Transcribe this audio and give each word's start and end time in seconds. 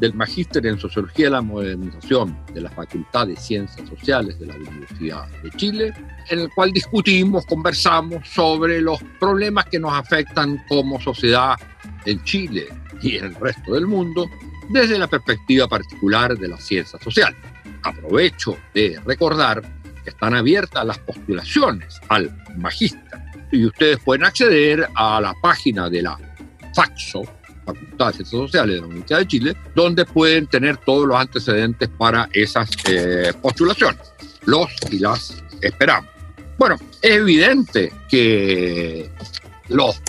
del 0.00 0.14
Magíster 0.14 0.66
en 0.66 0.78
Sociología 0.78 1.26
de 1.26 1.30
la 1.30 1.42
Modernización 1.42 2.36
de 2.52 2.60
la 2.60 2.70
Facultad 2.70 3.26
de 3.26 3.36
Ciencias 3.36 3.88
Sociales 3.88 4.38
de 4.38 4.46
la 4.46 4.56
Universidad 4.56 5.28
de 5.42 5.50
Chile, 5.52 5.94
en 6.28 6.38
el 6.40 6.50
cual 6.50 6.72
discutimos, 6.72 7.46
conversamos 7.46 8.28
sobre 8.28 8.80
los 8.80 9.02
problemas 9.18 9.66
que 9.66 9.78
nos 9.78 9.92
afectan 9.92 10.62
como 10.68 11.00
sociedad 11.00 11.56
en 12.04 12.22
Chile 12.24 12.68
y 13.02 13.16
en 13.16 13.26
el 13.26 13.34
resto 13.34 13.74
del 13.74 13.86
mundo 13.86 14.28
desde 14.68 14.98
la 14.98 15.06
perspectiva 15.06 15.68
particular 15.68 16.36
de 16.36 16.48
las 16.48 16.64
ciencias 16.64 17.02
sociales. 17.02 17.38
Aprovecho 17.82 18.56
de 18.74 19.00
recordar 19.04 19.62
que 20.02 20.10
están 20.10 20.34
abiertas 20.34 20.84
las 20.84 20.98
postulaciones 20.98 22.00
al 22.08 22.30
Magíster 22.56 23.26
y 23.52 23.66
ustedes 23.66 23.98
pueden 24.00 24.24
acceder 24.24 24.88
a 24.94 25.20
la 25.20 25.34
página 25.40 25.88
de 25.88 26.02
la 26.02 26.18
FAXO, 26.74 27.22
Facultad 27.66 28.06
de 28.06 28.12
Ciencias 28.12 28.40
Sociales 28.42 28.74
de 28.76 28.80
la 28.80 28.86
Universidad 28.86 29.18
de 29.18 29.26
Chile, 29.26 29.56
donde 29.74 30.04
pueden 30.06 30.46
tener 30.46 30.76
todos 30.78 31.06
los 31.06 31.16
antecedentes 31.18 31.88
para 31.98 32.28
esas 32.32 32.70
eh, 32.88 33.32
postulaciones. 33.42 34.00
Los 34.44 34.68
y 34.90 35.00
las 35.00 35.42
esperamos. 35.60 36.10
Bueno, 36.56 36.76
es 37.02 37.10
evidente 37.10 37.92
que 38.08 39.10
los 39.68 40.00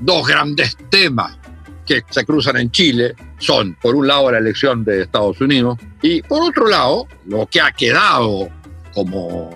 dos 0.00 0.26
grandes 0.26 0.76
temas 0.90 1.36
que 1.84 2.02
se 2.08 2.24
cruzan 2.24 2.56
en 2.56 2.70
Chile 2.70 3.14
son, 3.38 3.76
por 3.80 3.94
un 3.94 4.06
lado, 4.06 4.30
la 4.30 4.38
elección 4.38 4.84
de 4.84 5.02
Estados 5.02 5.40
Unidos 5.40 5.78
y, 6.02 6.22
por 6.22 6.42
otro 6.42 6.68
lado, 6.68 7.06
lo 7.26 7.46
que 7.46 7.60
ha 7.60 7.70
quedado 7.72 8.48
como 8.94 9.50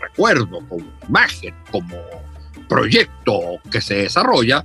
recuerdo, 0.00 0.60
como 0.68 0.84
imagen, 1.08 1.54
como 1.70 1.96
proyecto 2.68 3.60
que 3.70 3.80
se 3.80 3.96
desarrolla 3.96 4.64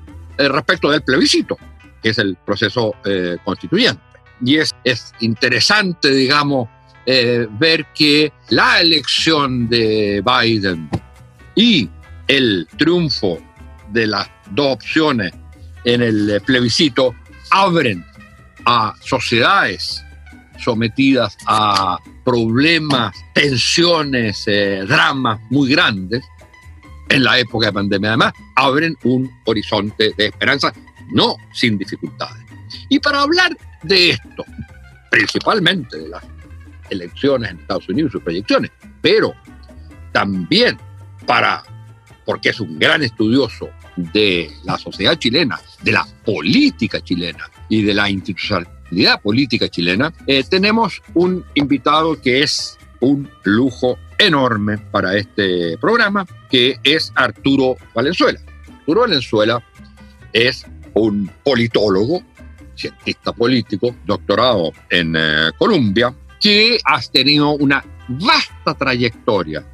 respecto 0.49 0.89
del 0.89 1.01
plebiscito, 1.01 1.57
que 2.01 2.09
es 2.09 2.17
el 2.17 2.37
proceso 2.45 2.95
eh, 3.05 3.37
constituyente. 3.43 4.01
Y 4.43 4.57
es, 4.57 4.73
es 4.83 5.13
interesante, 5.19 6.09
digamos, 6.09 6.67
eh, 7.05 7.47
ver 7.59 7.85
que 7.93 8.31
la 8.49 8.81
elección 8.81 9.67
de 9.69 10.23
Biden 10.25 10.89
y 11.55 11.89
el 12.27 12.67
triunfo 12.77 13.39
de 13.89 14.07
las 14.07 14.29
dos 14.51 14.75
opciones 14.75 15.33
en 15.83 16.01
el 16.01 16.41
plebiscito 16.45 17.13
abren 17.49 18.05
a 18.65 18.93
sociedades 19.01 20.03
sometidas 20.59 21.35
a 21.47 21.97
problemas, 22.23 23.15
tensiones, 23.33 24.45
dramas 24.45 25.39
muy 25.49 25.71
grandes, 25.71 26.23
en 27.11 27.23
la 27.23 27.37
época 27.37 27.67
de 27.67 27.73
pandemia. 27.73 28.09
Además, 28.09 28.33
abren 28.55 28.97
un 29.03 29.29
horizonte 29.45 30.13
de 30.17 30.27
esperanza, 30.27 30.73
no 31.11 31.35
sin 31.53 31.77
dificultades. 31.77 32.43
Y 32.89 32.99
para 32.99 33.21
hablar 33.21 33.55
de 33.83 34.11
esto, 34.11 34.45
principalmente 35.09 35.97
de 35.97 36.07
las 36.07 36.23
elecciones 36.89 37.51
en 37.51 37.59
Estados 37.59 37.89
Unidos 37.89 38.09
y 38.09 38.11
sus 38.13 38.23
proyecciones, 38.23 38.71
pero 39.01 39.33
también 40.13 40.77
para, 41.25 41.63
porque 42.25 42.49
es 42.49 42.59
un 42.59 42.79
gran 42.79 43.03
estudioso 43.03 43.69
de 43.95 44.49
la 44.63 44.77
sociedad 44.77 45.17
chilena, 45.17 45.59
de 45.81 45.91
la 45.91 46.07
política 46.25 47.01
chilena 47.01 47.49
y 47.67 47.81
de 47.81 47.93
la 47.93 48.09
institucionalidad 48.09 49.21
política 49.21 49.67
chilena, 49.67 50.13
eh, 50.27 50.43
tenemos 50.49 51.01
un 51.13 51.43
invitado 51.55 52.21
que 52.21 52.43
es 52.43 52.77
un 53.01 53.29
lujo 53.43 53.97
enorme 54.21 54.77
para 54.77 55.17
este 55.17 55.77
programa, 55.79 56.25
que 56.49 56.79
es 56.83 57.11
Arturo 57.15 57.75
Valenzuela. 57.95 58.39
Arturo 58.79 59.01
Valenzuela 59.01 59.63
es 60.31 60.65
un 60.93 61.29
politólogo, 61.43 62.21
cientista 62.75 63.33
político, 63.33 63.95
doctorado 64.05 64.71
en 64.89 65.15
eh, 65.17 65.49
Colombia, 65.57 66.13
que 66.39 66.77
ha 66.85 67.01
tenido 67.01 67.51
una 67.53 67.83
vasta 68.07 68.75
trayectoria, 68.75 69.65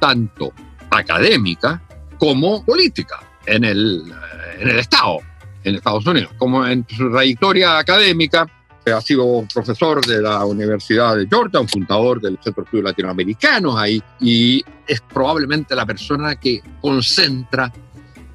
tanto 0.00 0.52
académica 0.90 1.82
como 2.18 2.64
política, 2.64 3.20
en 3.44 3.64
el, 3.64 4.04
eh, 4.08 4.60
en 4.60 4.68
el 4.70 4.78
Estado, 4.78 5.18
en 5.64 5.74
Estados 5.74 6.06
Unidos. 6.06 6.32
Como 6.38 6.66
en 6.66 6.86
su 6.88 7.10
trayectoria 7.10 7.78
académica, 7.78 8.46
ha 8.90 9.00
sido 9.00 9.46
profesor 9.52 10.04
de 10.04 10.20
la 10.20 10.44
Universidad 10.44 11.16
de 11.16 11.26
Georgetown, 11.28 11.68
fundador 11.68 12.20
del 12.20 12.38
Centro 12.42 12.62
de 12.62 12.66
Estudios 12.66 12.84
Latinoamericanos 12.84 13.76
ahí, 13.76 14.02
y 14.20 14.64
es 14.86 15.00
probablemente 15.00 15.74
la 15.74 15.86
persona 15.86 16.34
que 16.36 16.60
concentra 16.80 17.72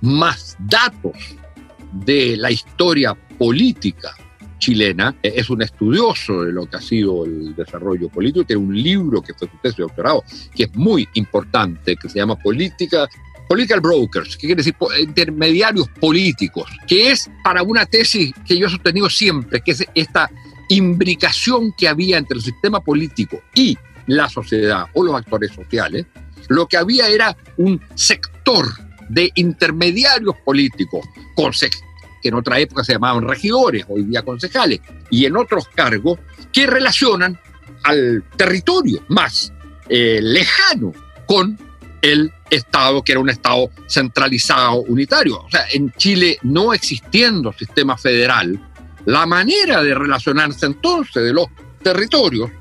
más 0.02 0.56
datos 0.60 1.14
de 1.92 2.38
la 2.38 2.52
historia 2.52 3.18
política 3.38 4.16
chilena. 4.60 5.16
Es 5.22 5.50
un 5.50 5.62
estudioso 5.62 6.44
de 6.44 6.52
lo 6.52 6.66
que 6.66 6.78
ha 6.78 6.82
sido 6.82 7.26
el 7.26 7.56
desarrollo 7.56 8.10
político. 8.10 8.46
Tiene 8.46 8.62
un 8.62 8.76
libro 8.76 9.22
que 9.22 9.34
fue 9.34 9.48
su 9.48 9.58
tesis 9.58 9.78
de 9.78 9.84
doctorado, 9.84 10.24
que 10.56 10.64
es 10.64 10.76
muy 10.76 11.08
importante, 11.14 11.96
que 11.96 12.10
se 12.10 12.20
llama 12.20 12.36
Política 12.36 13.08
Political 13.48 13.80
brokers, 13.80 14.36
que 14.36 14.48
quiere 14.48 14.64
decir 14.64 14.76
intermediarios 15.00 15.88
políticos, 16.00 16.70
que 16.88 17.12
es 17.12 17.30
para 17.44 17.64
una 17.64 17.86
tesis 17.86 18.34
que 18.46 18.58
yo 18.58 18.68
he 18.68 18.70
sostenido 18.70 19.10
siempre, 19.10 19.62
que 19.62 19.72
es 19.72 19.86
esta 19.96 20.30
imbricación 20.70 21.74
que 21.78 21.88
había 21.88 22.18
entre 22.18 22.38
el 22.38 22.44
sistema 22.44 22.82
político 22.82 23.42
y 23.56 23.78
la 24.08 24.30
sociedad 24.30 24.88
o 24.94 25.04
los 25.04 25.16
actores 25.16 25.52
sociales, 25.52 26.06
lo 26.50 26.68
que 26.68 26.78
había 26.78 27.08
era 27.08 27.36
un 27.58 27.82
sector 27.96 28.66
de 29.10 29.32
intermediarios 29.36 30.36
políticos, 30.44 31.06
que 32.22 32.30
en 32.30 32.34
otra 32.34 32.60
época 32.60 32.84
se 32.84 32.94
llamaban 32.94 33.28
regidores, 33.28 33.86
hoy 33.88 34.04
día 34.04 34.24
concejales, 34.24 34.82
y 35.10 35.26
en 35.26 35.38
otros 35.38 35.68
cargos, 35.70 36.20
que 36.52 36.68
relacionan 36.68 37.40
al 37.84 38.24
territorio 38.36 39.04
más 39.08 39.54
eh, 39.88 40.20
lejano 40.22 40.94
con 41.26 41.58
el 42.02 42.32
Estado, 42.50 43.04
que 43.04 43.14
era 43.14 43.22
un 43.22 43.30
Estado 43.30 43.70
centralizado, 43.88 44.82
unitario. 44.82 45.42
O 45.42 45.50
sea, 45.50 45.66
en 45.72 45.92
Chile 45.94 46.38
no 46.44 46.74
existiendo 46.74 47.54
sistema 47.54 47.98
federal, 47.98 48.60
la 49.06 49.26
manera 49.26 49.82
de 49.84 49.96
relacionarse 49.96 50.66
entonces 50.66 51.24
de 51.24 51.34
los 51.34 51.48
territorios 51.82 52.52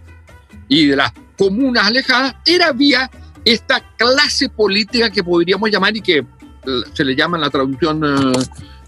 y 0.68 0.86
de 0.86 0.96
las 0.96 1.12
comunas 1.36 1.86
alejadas 1.86 2.36
era 2.44 2.72
vía 2.72 3.10
esta 3.44 3.80
clase 3.96 4.48
política 4.48 5.10
que 5.10 5.22
podríamos 5.22 5.70
llamar 5.70 5.96
y 5.96 6.00
que 6.00 6.18
eh, 6.18 6.24
se 6.92 7.04
le 7.04 7.14
llama 7.14 7.36
en 7.36 7.42
la 7.42 7.50
traducción 7.50 8.02
eh, 8.04 8.32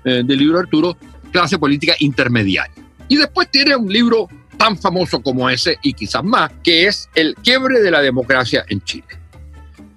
eh, 0.05 0.23
del 0.25 0.39
libro 0.39 0.59
Arturo, 0.59 0.97
clase 1.31 1.59
política 1.59 1.95
intermediaria. 2.01 2.85
Y 3.09 3.17
después 3.17 3.51
tiene 3.51 3.77
un 3.77 3.93
libro 3.93 4.29
tan 4.57 4.77
famoso 4.77 5.21
como 5.21 5.49
ese 5.49 5.79
y 5.83 5.93
quizás 5.93 6.25
más, 6.25 6.51
que 6.63 6.87
es 6.87 7.09
El 7.15 7.35
quiebre 7.37 7.81
de 7.81 7.91
la 7.91 8.01
democracia 8.01 8.65
en 8.69 8.83
Chile 8.83 9.07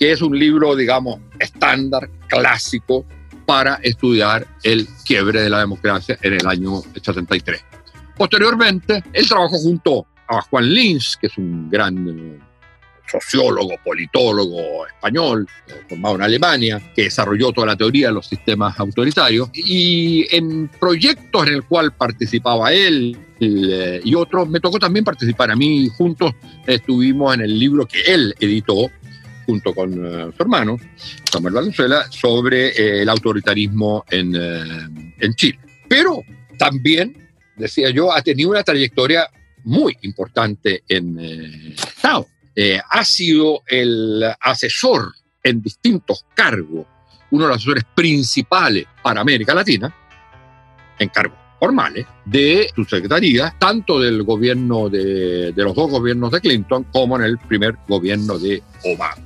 que 0.01 0.11
es 0.11 0.23
un 0.23 0.35
libro, 0.35 0.75
digamos, 0.75 1.19
estándar, 1.37 2.09
clásico, 2.27 3.05
para 3.45 3.75
estudiar 3.83 4.47
el 4.63 4.87
quiebre 5.05 5.43
de 5.43 5.49
la 5.51 5.59
democracia 5.59 6.17
en 6.23 6.33
el 6.33 6.47
año 6.47 6.81
73. 6.81 7.63
Posteriormente, 8.17 9.03
él 9.13 9.29
trabajó 9.29 9.59
junto 9.59 10.07
a 10.27 10.41
Juan 10.41 10.73
Lins, 10.73 11.19
que 11.21 11.27
es 11.27 11.37
un 11.37 11.69
gran 11.69 12.09
eh, 12.09 12.39
sociólogo, 13.11 13.75
politólogo 13.85 14.87
español, 14.87 15.47
formado 15.87 16.15
en 16.15 16.21
Alemania, 16.23 16.81
que 16.95 17.03
desarrolló 17.03 17.51
toda 17.51 17.67
la 17.67 17.75
teoría 17.75 18.07
de 18.07 18.13
los 18.15 18.25
sistemas 18.25 18.79
autoritarios, 18.79 19.51
y 19.53 20.25
en 20.35 20.67
proyectos 20.67 21.45
en 21.45 21.53
el 21.53 21.63
cual 21.63 21.91
participaba 21.91 22.73
él 22.73 23.15
eh, 23.39 24.01
y 24.03 24.15
otros, 24.15 24.49
me 24.49 24.59
tocó 24.59 24.79
también 24.79 25.05
participar 25.05 25.51
a 25.51 25.55
mí, 25.55 25.89
juntos 25.95 26.33
estuvimos 26.65 27.35
en 27.35 27.41
el 27.41 27.59
libro 27.59 27.87
que 27.87 28.01
él 28.07 28.33
editó, 28.39 28.89
junto 29.45 29.73
con 29.73 29.93
eh, 29.93 30.31
su 30.35 30.43
hermano, 30.43 30.77
Samuel 31.31 31.53
Valenzuela, 31.53 32.05
sobre 32.09 32.69
eh, 32.69 33.01
el 33.01 33.09
autoritarismo 33.09 34.05
en, 34.09 34.35
eh, 34.35 35.13
en, 35.19 35.33
Chile. 35.35 35.59
Pero 35.87 36.21
también, 36.57 37.29
decía 37.55 37.89
yo, 37.89 38.13
ha 38.13 38.21
tenido 38.21 38.49
una 38.49 38.63
trayectoria 38.63 39.29
muy 39.63 39.97
importante 40.01 40.83
en 40.87 41.19
Estado. 41.19 42.27
ha 42.89 43.05
sido 43.05 43.61
el 43.67 44.23
asesor 44.39 45.13
en 45.43 45.61
distintos 45.61 46.25
cargos, 46.33 46.87
uno 47.29 47.43
de 47.43 47.49
los 47.49 47.57
asesores 47.57 47.83
principales 47.95 48.85
para 49.03 49.21
América 49.21 49.53
Latina, 49.53 49.93
en 50.97 51.09
cargos 51.09 51.40
formales 51.61 52.07
de 52.25 52.67
su 52.75 52.83
secretaría, 52.85 53.53
tanto 53.59 53.99
del 53.99 54.23
gobierno 54.23 54.89
de, 54.89 55.53
los 55.55 55.75
dos 55.75 55.91
gobiernos 55.91 56.31
de 56.31 56.41
Clinton 56.41 56.87
como 56.91 57.17
en 57.17 57.23
el 57.23 57.37
primer 57.37 57.77
gobierno 57.87 58.39
de 58.39 58.63
Obama. 58.83 59.23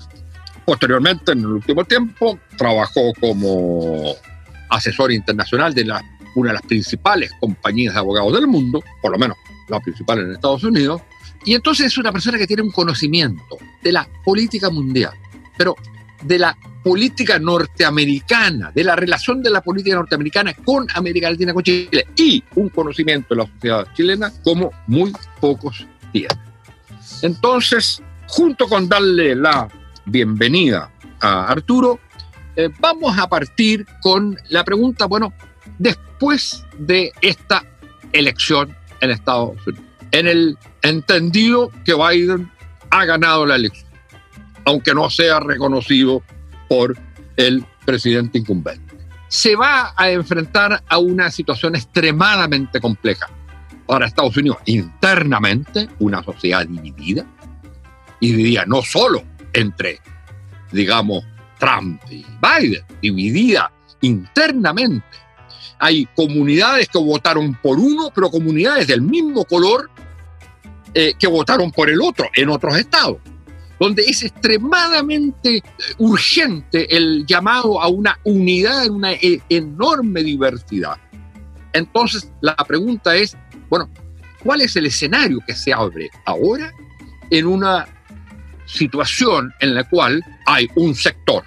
Posteriormente, 0.66 1.32
en 1.32 1.40
el 1.40 1.46
último 1.46 1.86
tiempo, 1.86 2.38
trabajó 2.58 3.14
como 3.22 4.16
asesor 4.70 5.14
internacional 5.14 5.74
de 5.74 5.90
una 6.36 6.50
de 6.50 6.54
las 6.56 6.64
principales 6.64 7.32
compañías 7.40 7.94
de 7.94 8.02
abogados 8.02 8.34
del 8.34 8.48
mundo, 8.48 8.84
por 9.02 9.14
lo 9.14 9.18
menos 9.18 9.38
la 9.70 9.80
principal 9.80 10.20
en 10.20 10.34
Estados 10.34 10.66
Unidos, 10.66 11.02
y 11.46 11.54
entonces 11.54 11.86
es 11.86 11.98
una 11.98 12.12
persona 12.12 12.38
que 12.38 12.48
tiene 12.48 12.64
un 12.64 12.72
conocimiento 12.72 13.58
de 13.82 13.94
la 13.94 14.06
política 14.26 14.70
mundial, 14.70 15.14
pero 15.58 15.78
de 16.25 16.39
la 16.39 16.57
política 16.83 17.39
norteamericana, 17.39 18.72
de 18.74 18.83
la 18.83 18.95
relación 18.95 19.42
de 19.42 19.50
la 19.50 19.62
política 19.62 19.95
norteamericana 19.95 20.54
con 20.54 20.88
América 20.94 21.30
Latina, 21.30 21.54
con 21.54 21.63
Chile, 21.63 22.07
y 22.16 22.44
un 22.56 22.69
conocimiento 22.69 23.33
de 23.33 23.42
la 23.42 23.48
sociedad 23.48 23.88
chilena 23.95 24.31
como 24.44 24.72
muy 24.88 25.12
pocos 25.39 25.86
tienen. 26.12 26.38
Entonces, 27.22 28.01
junto 28.27 28.68
con 28.68 28.88
darle 28.88 29.36
la 29.36 29.68
bienvenida 30.06 30.92
a 31.22 31.48
Arturo, 31.48 32.00
eh, 32.56 32.69
vamos 32.80 33.18
a 33.18 33.27
partir 33.27 33.86
con 34.01 34.38
la 34.50 34.63
pregunta, 34.63 35.06
bueno, 35.06 35.33
después 35.77 36.63
de 36.77 37.12
esta 37.22 37.63
elección 38.13 38.75
en 39.01 39.10
Estados 39.12 39.56
Unidos, 39.66 39.86
en 40.12 40.27
el 40.27 40.57
entendido 40.81 41.72
que 41.83 41.94
Biden 41.94 42.50
ha 42.89 43.06
ganado 43.06 43.45
la 43.45 43.56
elección, 43.56 43.85
aunque 44.65 44.94
no 44.94 45.09
sea 45.09 45.39
reconocido 45.39 46.23
por 46.67 46.97
el 47.38 47.65
presidente 47.85 48.39
incumbente. 48.39 48.95
Se 49.27 49.56
va 49.56 49.94
a 49.95 50.09
enfrentar 50.09 50.83
a 50.88 50.97
una 50.97 51.31
situación 51.31 51.75
extremadamente 51.75 52.79
compleja 52.79 53.29
para 53.85 54.07
Estados 54.07 54.35
Unidos 54.38 54.57
internamente, 54.65 55.88
una 56.00 56.23
sociedad 56.23 56.65
dividida, 56.65 57.25
y 58.19 58.31
diría 58.31 58.65
no 58.65 58.81
solo 58.81 59.23
entre, 59.53 60.00
digamos, 60.71 61.23
Trump 61.59 62.01
y 62.09 62.25
Biden, 62.41 62.83
dividida 63.01 63.71
internamente. 64.01 65.06
Hay 65.79 66.07
comunidades 66.15 66.88
que 66.88 66.97
votaron 66.97 67.53
por 67.56 67.77
uno, 67.79 68.12
pero 68.13 68.29
comunidades 68.29 68.88
del 68.88 69.01
mismo 69.01 69.45
color 69.45 69.89
eh, 70.94 71.13
que 71.19 71.27
votaron 71.27 71.71
por 71.71 71.89
el 71.89 72.01
otro 72.01 72.29
en 72.33 72.50
otros 72.50 72.77
estados, 72.77 73.17
donde 73.80 74.04
es 74.04 74.24
extremadamente 74.24 75.57
eh, 75.57 75.63
urgente 75.98 76.95
el 76.95 77.25
llamado 77.25 77.81
a 77.81 77.88
una 77.88 78.18
unidad 78.24 78.86
en 78.86 78.94
una 78.94 79.13
e, 79.13 79.42
enorme 79.50 80.24
diversidad. 80.24 80.98
Entonces, 81.74 82.31
la 82.42 82.56
pregunta 82.56 83.16
es, 83.16 83.36
bueno, 83.69 83.89
¿cuál 84.44 84.62
es 84.62 84.75
el 84.75 84.86
escenario 84.86 85.39
que 85.45 85.54
se 85.54 85.74
abre 85.74 86.10
ahora 86.25 86.74
en 87.30 87.45
una 87.45 87.86
situación 88.66 89.54
en 89.60 89.75
la 89.75 89.83
cual 89.83 90.24
hay 90.45 90.68
un 90.75 90.95
sector 90.95 91.44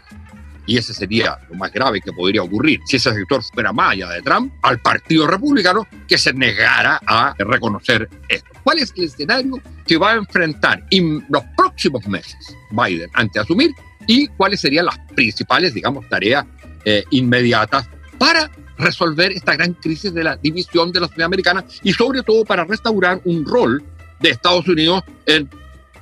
y 0.69 0.77
ese 0.77 0.93
sería 0.93 1.39
lo 1.49 1.57
más 1.57 1.73
grave 1.73 2.01
que 2.01 2.13
podría 2.13 2.43
ocurrir 2.43 2.81
si 2.85 2.97
ese 2.97 3.13
sector 3.13 3.43
fuera 3.43 3.73
más 3.73 3.97
de 3.97 4.23
Trump, 4.23 4.53
al 4.63 4.79
Partido 4.81 5.27
Republicano 5.27 5.87
que 6.07 6.19
se 6.19 6.33
negara 6.35 7.01
a 7.07 7.35
reconocer 7.39 8.07
esto. 8.29 8.51
¿Cuál 8.63 8.81
es 8.81 8.93
el 8.95 9.05
escenario 9.05 9.61
que 9.87 9.97
va 9.97 10.13
a 10.13 10.17
enfrentar 10.17 10.85
en 10.91 11.25
los 11.31 11.43
próximos 11.57 12.07
meses 12.07 12.55
Biden 12.71 13.09
antes 13.15 13.33
de 13.33 13.41
asumir 13.41 13.71
y 14.07 14.27
cuáles 14.29 14.61
serían 14.61 14.85
las 14.85 14.99
principales, 15.15 15.73
digamos, 15.73 16.07
tareas 16.11 16.45
eh, 16.85 17.03
inmediatas 17.11 17.89
para 18.19 18.51
resolver 18.77 19.33
esta 19.33 19.57
gran 19.57 19.73
crisis 19.73 20.13
de 20.13 20.23
la 20.23 20.37
división 20.37 20.93
de 20.93 21.01
la 21.01 21.09
sociedad 21.09 21.27
americana 21.27 21.65
y 21.83 21.95
sobre 21.95 22.23
todo 22.23 22.45
para 22.45 22.65
restaurar 22.65 23.23
un 23.25 23.47
rol 23.47 23.83
de 24.21 24.31
Estados 24.31 24.69
Unidos 24.69 25.03
en 25.25 25.49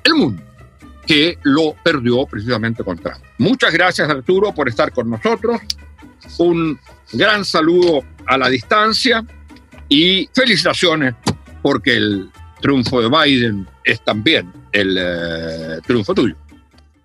el 0.03 0.15
mundo? 0.15 0.43
que 1.07 1.39
lo 1.45 1.77
perdió 1.85 2.27
precisamente 2.27 2.83
con 2.83 2.99
Trump. 2.99 3.26
Muchas 3.39 3.73
gracias 3.73 4.09
Arturo 4.09 4.53
por 4.53 4.69
estar 4.69 4.93
con 4.93 5.11
nosotros. 5.11 5.61
Un 6.39 6.79
gran 7.13 7.45
saludo 7.45 8.03
a 8.27 8.39
la 8.39 8.49
distancia 8.49 9.25
y 9.89 10.29
felicitaciones 10.35 11.15
porque 11.63 11.97
el 11.97 12.31
triunfo 12.61 13.01
de 13.01 13.09
Biden 13.09 13.67
es 13.85 14.03
también 14.03 14.53
el 14.73 14.97
eh, 14.99 15.81
triunfo 15.87 16.15
tuyo. 16.15 16.35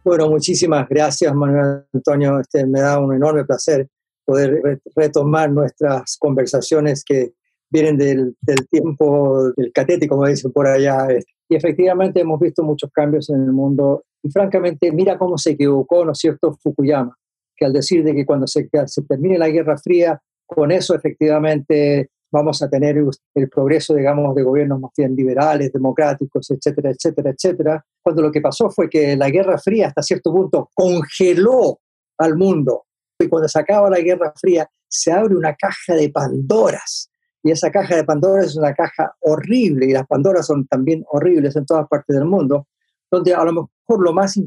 Bueno, 0.03 0.29
muchísimas 0.29 0.87
gracias 0.89 1.33
Manuel 1.33 1.83
Antonio. 1.93 2.39
Este, 2.39 2.65
me 2.65 2.81
da 2.81 2.99
un 2.99 3.13
enorme 3.13 3.45
placer 3.45 3.87
poder 4.25 4.81
retomar 4.95 5.51
nuestras 5.51 6.17
conversaciones 6.17 7.03
que 7.03 7.33
vienen 7.69 7.97
del, 7.97 8.35
del 8.41 8.67
tiempo 8.67 9.51
del 9.55 9.71
catete, 9.71 10.07
como 10.07 10.25
dicen 10.25 10.51
por 10.51 10.67
allá, 10.67 11.07
y 11.49 11.55
efectivamente 11.55 12.21
hemos 12.21 12.39
visto 12.39 12.63
muchos 12.63 12.89
cambios 12.91 13.29
en 13.29 13.43
el 13.43 13.51
mundo. 13.51 14.03
Y 14.23 14.29
francamente, 14.29 14.91
mira 14.91 15.17
cómo 15.17 15.37
se 15.37 15.51
equivocó, 15.51 16.05
¿no 16.05 16.13
cierto?, 16.13 16.57
Fukuyama, 16.61 17.15
que 17.55 17.65
al 17.65 17.73
decir 17.73 18.03
de 18.03 18.13
que 18.13 18.25
cuando 18.25 18.47
se, 18.47 18.69
se 18.85 19.01
termine 19.03 19.37
la 19.37 19.49
Guerra 19.49 19.77
Fría, 19.77 20.21
con 20.45 20.71
eso 20.71 20.93
efectivamente 20.95 22.09
vamos 22.31 22.61
a 22.61 22.69
tener 22.69 22.97
el 23.35 23.49
progreso, 23.49 23.93
digamos, 23.93 24.35
de 24.35 24.43
gobiernos 24.43 24.79
más 24.79 24.91
bien 24.95 25.15
liberales, 25.15 25.71
democráticos, 25.73 26.49
etcétera, 26.49 26.91
etcétera, 26.91 27.31
etcétera, 27.31 27.85
cuando 28.01 28.21
lo 28.21 28.31
que 28.31 28.41
pasó 28.41 28.69
fue 28.69 28.89
que 28.89 29.17
la 29.17 29.29
Guerra 29.29 29.57
Fría 29.57 29.87
hasta 29.87 30.01
cierto 30.01 30.31
punto 30.31 30.69
congeló 30.73 31.79
al 32.17 32.37
mundo. 32.37 32.85
Y 33.19 33.27
cuando 33.27 33.49
se 33.49 33.59
acaba 33.59 33.89
la 33.89 33.99
Guerra 33.99 34.33
Fría, 34.39 34.69
se 34.87 35.11
abre 35.11 35.35
una 35.35 35.55
caja 35.55 35.95
de 35.95 36.09
Pandoras 36.09 37.11
y 37.43 37.51
esa 37.51 37.71
caja 37.71 37.95
de 37.95 38.03
Pandora 38.03 38.43
es 38.43 38.55
una 38.55 38.73
caja 38.73 39.15
horrible, 39.21 39.87
y 39.87 39.93
las 39.93 40.05
Pandoras 40.05 40.45
son 40.45 40.67
también 40.67 41.03
horribles 41.11 41.55
en 41.55 41.65
todas 41.65 41.87
partes 41.87 42.15
del 42.15 42.25
mundo, 42.25 42.67
donde 43.11 43.33
a 43.33 43.43
lo 43.43 43.51
mejor 43.51 44.03
lo 44.03 44.13
más 44.13 44.39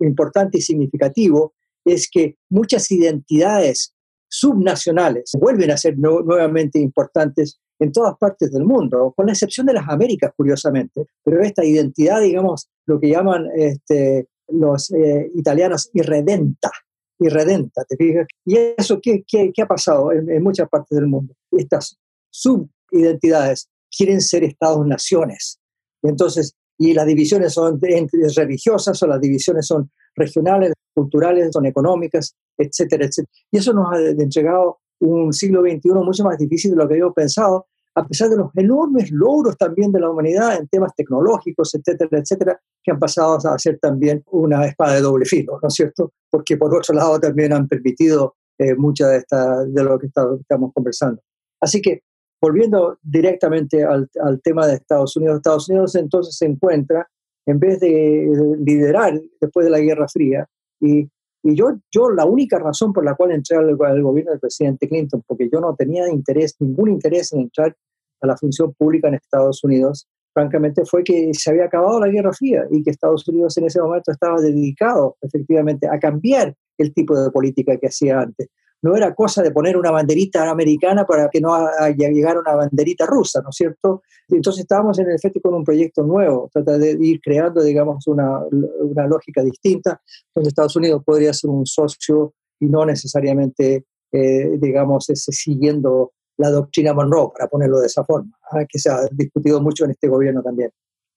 importante 0.00 0.58
y 0.58 0.62
significativo 0.62 1.54
es 1.84 2.08
que 2.10 2.36
muchas 2.48 2.90
identidades 2.90 3.94
subnacionales 4.28 5.32
vuelven 5.38 5.70
a 5.70 5.76
ser 5.76 5.96
nuevamente 5.98 6.80
importantes 6.80 7.60
en 7.78 7.92
todas 7.92 8.16
partes 8.18 8.50
del 8.52 8.64
mundo, 8.64 9.12
con 9.14 9.26
la 9.26 9.32
excepción 9.32 9.66
de 9.66 9.74
las 9.74 9.88
Américas, 9.88 10.32
curiosamente. 10.36 11.06
Pero 11.22 11.42
esta 11.42 11.64
identidad, 11.64 12.22
digamos, 12.22 12.68
lo 12.86 12.98
que 12.98 13.10
llaman 13.10 13.48
este, 13.54 14.28
los 14.48 14.90
eh, 14.92 15.30
italianos 15.34 15.90
irredenta, 15.92 16.70
irredenta, 17.18 17.84
¿te 17.84 17.96
fijas? 17.96 18.26
¿Y 18.44 18.56
eso 18.76 18.98
qué, 19.00 19.22
qué, 19.26 19.52
qué 19.54 19.62
ha 19.62 19.66
pasado 19.66 20.12
en, 20.12 20.30
en, 20.30 20.42
muchas 20.42 20.68
partes 20.68 20.96
del 20.96 21.06
mundo? 21.06 21.34
Estas 21.52 21.98
subidentidades 22.30 23.68
quieren 23.94 24.20
ser 24.20 24.44
estados-naciones. 24.44 25.58
Entonces, 26.02 26.56
y 26.78 26.92
las 26.92 27.06
divisiones 27.06 27.52
son 27.52 27.80
religiosas 27.80 29.02
o 29.02 29.06
las 29.06 29.20
divisiones 29.20 29.66
son 29.66 29.90
regionales, 30.14 30.72
culturales, 30.94 31.50
son 31.52 31.66
económicas, 31.66 32.34
etcétera, 32.56 33.06
etcétera. 33.06 33.30
Y 33.50 33.58
eso 33.58 33.72
nos 33.72 33.92
ha 33.92 34.00
entregado 34.00 34.78
un 35.00 35.32
siglo 35.32 35.60
XXI 35.62 35.90
mucho 35.92 36.24
más 36.24 36.38
difícil 36.38 36.70
de 36.72 36.76
lo 36.76 36.88
que 36.88 36.94
habíamos 36.94 37.14
pensado, 37.14 37.66
a 37.94 38.06
pesar 38.06 38.28
de 38.28 38.36
los 38.36 38.50
enormes 38.54 39.10
logros 39.10 39.56
también 39.56 39.90
de 39.90 40.00
la 40.00 40.10
humanidad 40.10 40.58
en 40.58 40.68
temas 40.68 40.94
tecnológicos, 40.94 41.74
etcétera, 41.74 42.18
etcétera, 42.18 42.60
que 42.82 42.90
han 42.90 42.98
pasado 42.98 43.38
a 43.48 43.58
ser 43.58 43.78
también 43.78 44.22
una 44.30 44.66
espada 44.66 44.94
de 44.94 45.00
doble 45.00 45.24
filo, 45.24 45.58
¿no 45.62 45.68
es 45.68 45.74
cierto? 45.74 46.12
Porque 46.30 46.56
por 46.56 46.74
otro 46.74 46.94
lado 46.94 47.18
también 47.18 47.52
han 47.52 47.66
permitido 47.68 48.36
eh, 48.58 48.74
mucha 48.74 49.08
de, 49.08 49.18
esta, 49.18 49.64
de 49.64 49.82
lo 49.82 49.98
que 49.98 50.06
estamos 50.06 50.72
conversando. 50.74 51.22
Así 51.60 51.80
que 51.80 52.02
volviendo 52.40 52.98
directamente 53.02 53.84
al, 53.84 54.08
tema 54.42 54.66
de 54.66 54.74
Estados 54.74 55.16
Unidos, 55.16 55.36
Estados 55.36 55.68
Unidos 55.68 55.94
entonces 55.94 56.36
se 56.36 56.46
encuentra, 56.46 57.08
en 57.46 57.58
vez 57.58 57.80
de 57.80 58.28
liderar 58.58 59.20
después 59.40 59.64
de 59.64 59.70
la 59.70 59.80
Guerra 59.80 60.06
Fría, 60.08 60.46
y, 60.80 61.08
yo, 61.42 61.78
yo 61.92 62.10
la 62.10 62.24
única 62.24 62.58
razón 62.58 62.92
por 62.92 63.04
la 63.04 63.14
cual 63.14 63.30
entré 63.30 63.56
al, 63.56 63.76
gobierno 63.76 64.32
del 64.32 64.40
presidente 64.40 64.88
Clinton, 64.88 65.22
porque 65.26 65.48
yo 65.52 65.60
no 65.60 65.76
tenía 65.76 66.08
interés, 66.08 66.56
ningún 66.58 66.90
interés 66.90 67.32
en 67.32 67.42
entrar 67.42 67.76
a 68.20 68.26
la 68.26 68.36
función 68.36 68.74
pública 68.74 69.06
en 69.06 69.14
Estados 69.14 69.62
Unidos, 69.62 70.08
francamente 70.34 70.84
fue 70.84 71.04
que 71.04 71.32
se 71.34 71.50
había 71.50 71.66
acabado 71.66 72.00
la 72.00 72.08
Guerra 72.08 72.32
Fría 72.32 72.66
y 72.70 72.82
que 72.82 72.90
Estados 72.90 73.26
Unidos 73.28 73.56
en 73.58 73.66
ese 73.66 73.80
momento 73.80 74.10
estaba 74.10 74.40
dedicado 74.40 75.16
efectivamente 75.20 75.86
a 75.86 76.00
cambiar 76.00 76.52
el 76.78 76.92
tipo 76.92 77.16
de 77.18 77.30
política 77.30 77.76
que 77.76 77.86
hacía 77.86 78.20
antes 78.20 78.48
no 78.82 78.96
era 78.96 79.14
cosa 79.14 79.42
de 79.42 79.50
poner 79.50 79.76
una 79.76 79.90
banderita 79.90 80.48
americana 80.48 81.04
para 81.04 81.28
que 81.28 81.40
no 81.40 81.56
llegara 81.96 82.40
una 82.40 82.54
banderita 82.54 83.06
rusa, 83.06 83.40
¿no 83.42 83.50
es 83.50 83.56
cierto? 83.56 84.02
Entonces 84.28 84.62
estábamos 84.62 84.98
en 84.98 85.10
efecto 85.10 85.40
con 85.40 85.54
un 85.54 85.64
proyecto 85.64 86.02
nuevo, 86.02 86.50
trata 86.52 86.78
de 86.78 86.96
ir 87.00 87.20
creando, 87.20 87.62
digamos, 87.62 88.06
una, 88.06 88.40
una 88.80 89.06
lógica 89.06 89.42
distinta, 89.42 90.00
donde 90.34 90.48
Estados 90.48 90.76
Unidos 90.76 91.02
podría 91.04 91.32
ser 91.32 91.50
un 91.50 91.66
socio 91.66 92.34
y 92.60 92.66
no 92.66 92.84
necesariamente, 92.84 93.84
eh, 94.12 94.58
digamos, 94.58 95.06
siguiendo 95.06 96.12
la 96.38 96.50
doctrina 96.50 96.92
Monroe, 96.92 97.30
para 97.34 97.48
ponerlo 97.48 97.80
de 97.80 97.86
esa 97.86 98.04
forma, 98.04 98.36
¿ah? 98.50 98.64
que 98.68 98.78
se 98.78 98.90
ha 98.90 99.06
discutido 99.10 99.60
mucho 99.60 99.84
en 99.84 99.92
este 99.92 100.08
gobierno 100.08 100.42
también. 100.42 100.70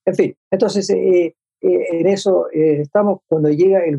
En 0.04 0.14
fin, 0.14 0.34
entonces 0.50 0.88
eh, 0.90 1.34
eh, 1.60 1.86
en 1.92 2.08
eso 2.08 2.46
estamos 2.50 3.20
cuando 3.28 3.50
llega 3.50 3.84
el, 3.84 3.98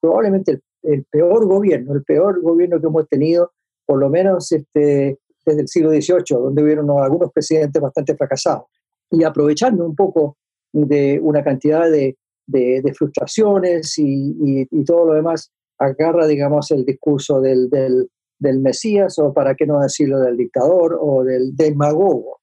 probablemente 0.00 0.52
el 0.52 0.62
el 0.84 1.04
peor 1.04 1.46
gobierno, 1.46 1.94
el 1.94 2.04
peor 2.04 2.40
gobierno 2.40 2.80
que 2.80 2.86
hemos 2.86 3.08
tenido, 3.08 3.52
por 3.86 3.98
lo 3.98 4.08
menos 4.10 4.50
este, 4.52 5.18
desde 5.44 5.60
el 5.60 5.68
siglo 5.68 5.90
XVIII, 5.90 6.38
donde 6.40 6.62
hubieron 6.62 6.90
algunos 6.90 7.32
presidentes 7.32 7.80
bastante 7.80 8.16
fracasados. 8.16 8.64
Y 9.10 9.24
aprovechando 9.24 9.84
un 9.84 9.94
poco 9.94 10.36
de 10.72 11.20
una 11.22 11.44
cantidad 11.44 11.90
de, 11.90 12.16
de, 12.46 12.94
frustraciones 12.96 13.94
y, 13.98 14.66
todo 14.84 15.06
lo 15.06 15.14
demás, 15.14 15.52
agarra, 15.78 16.26
digamos, 16.26 16.70
el 16.70 16.84
discurso 16.84 17.40
del, 17.40 17.68
del, 17.68 18.08
del, 18.38 18.60
Mesías, 18.60 19.18
o 19.18 19.32
para 19.32 19.54
qué 19.54 19.66
no 19.66 19.80
decirlo, 19.80 20.20
del 20.20 20.36
dictador 20.36 20.98
o 21.00 21.22
del 21.24 21.54
demagogo, 21.54 22.40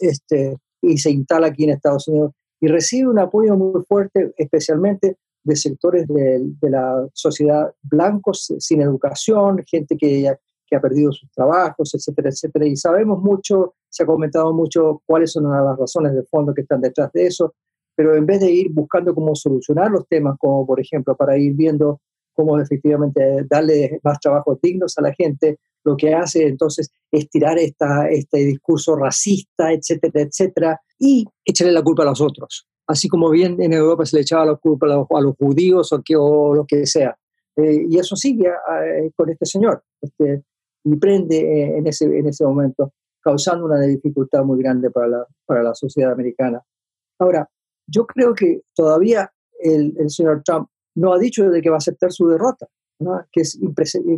este, 0.00 0.58
y 0.82 0.98
se 0.98 1.10
instala 1.10 1.48
aquí 1.48 1.64
en 1.64 1.70
Estados 1.70 2.08
Unidos 2.08 2.32
y 2.60 2.68
recibe 2.68 3.08
un 3.08 3.18
apoyo 3.18 3.56
muy 3.56 3.82
fuerte, 3.88 4.32
especialmente 4.36 5.16
de 5.44 5.56
sectores 5.56 6.06
de, 6.08 6.70
la 6.70 7.06
sociedad 7.12 7.72
blancos 7.82 8.52
sin 8.58 8.80
educación, 8.80 9.62
gente 9.66 9.96
que, 9.96 10.34
que 10.66 10.76
ha 10.76 10.80
perdido 10.80 11.12
sus 11.12 11.30
trabajos, 11.32 11.94
etcétera, 11.94 12.30
etcétera. 12.30 12.66
Y 12.66 12.76
sabemos 12.76 13.20
mucho, 13.20 13.74
se 13.88 14.04
ha 14.04 14.06
comentado 14.06 14.52
mucho 14.52 15.02
cuáles 15.06 15.32
son 15.32 15.50
las 15.50 15.78
razones 15.78 16.14
de 16.14 16.22
fondo 16.24 16.54
que 16.54 16.62
están 16.62 16.80
detrás 16.80 17.10
de 17.12 17.26
eso, 17.26 17.54
pero 17.94 18.16
en 18.16 18.26
vez 18.26 18.40
de 18.40 18.50
ir 18.50 18.72
buscando 18.72 19.14
cómo 19.14 19.34
solucionar 19.34 19.90
los 19.90 20.06
temas, 20.08 20.36
como 20.38 20.66
por 20.66 20.80
ejemplo 20.80 21.16
para 21.16 21.36
ir 21.36 21.54
viendo 21.54 22.00
cómo 22.32 22.58
efectivamente 22.58 23.44
darle 23.48 24.00
más 24.02 24.18
trabajos 24.18 24.58
dignos 24.62 24.96
a 24.96 25.02
la 25.02 25.12
gente, 25.12 25.58
lo 25.84 25.96
que 25.96 26.14
hace 26.14 26.46
entonces 26.46 26.90
es 27.10 27.28
tirar 27.28 27.58
esta, 27.58 28.08
este 28.08 28.38
discurso 28.38 28.96
racista, 28.96 29.72
etcétera, 29.72 30.22
etcétera, 30.22 30.80
y 30.98 31.26
echarle 31.44 31.72
la 31.72 31.82
culpa 31.82 32.02
a 32.04 32.06
los 32.06 32.20
otros. 32.20 32.66
Así 32.92 33.08
como 33.08 33.30
bien 33.30 33.56
en 33.58 33.72
Europa 33.72 34.04
se 34.04 34.16
le 34.16 34.22
echaba 34.22 34.44
la 34.44 34.56
culpa 34.56 34.86
a 34.86 35.20
los, 35.22 35.36
judíos 35.38 35.94
o, 35.94 36.02
que, 36.02 36.14
o 36.14 36.54
lo 36.54 36.66
que 36.66 36.84
sea. 36.84 37.16
Eh, 37.56 37.86
y 37.88 37.98
eso 37.98 38.16
sigue 38.16 38.48
eh, 38.48 39.10
con 39.16 39.30
este 39.30 39.46
señor. 39.46 39.82
Este, 39.98 40.44
y 40.84 40.96
prende 40.96 41.38
eh, 41.38 41.78
en, 41.78 41.86
ese, 41.86 42.04
en 42.04 42.26
ese 42.26 42.44
momento, 42.44 42.92
causando 43.22 43.64
una 43.64 43.80
dificultad 43.80 44.44
muy 44.44 44.62
grande 44.62 44.90
para 44.90 45.08
la, 45.08 45.26
para 45.46 45.62
la 45.62 45.74
sociedad 45.74 46.12
americana. 46.12 46.60
Ahora, 47.18 47.48
yo 47.86 48.06
creo 48.06 48.34
que 48.34 48.60
todavía 48.74 49.32
el, 49.58 49.94
el 49.98 50.10
señor 50.10 50.42
Trump 50.44 50.68
no 50.96 51.14
ha 51.14 51.18
dicho 51.18 51.48
de 51.48 51.62
que 51.62 51.70
va 51.70 51.76
a 51.76 51.78
aceptar 51.78 52.12
su 52.12 52.28
derrota, 52.28 52.68
que, 53.32 53.40
es 53.40 53.58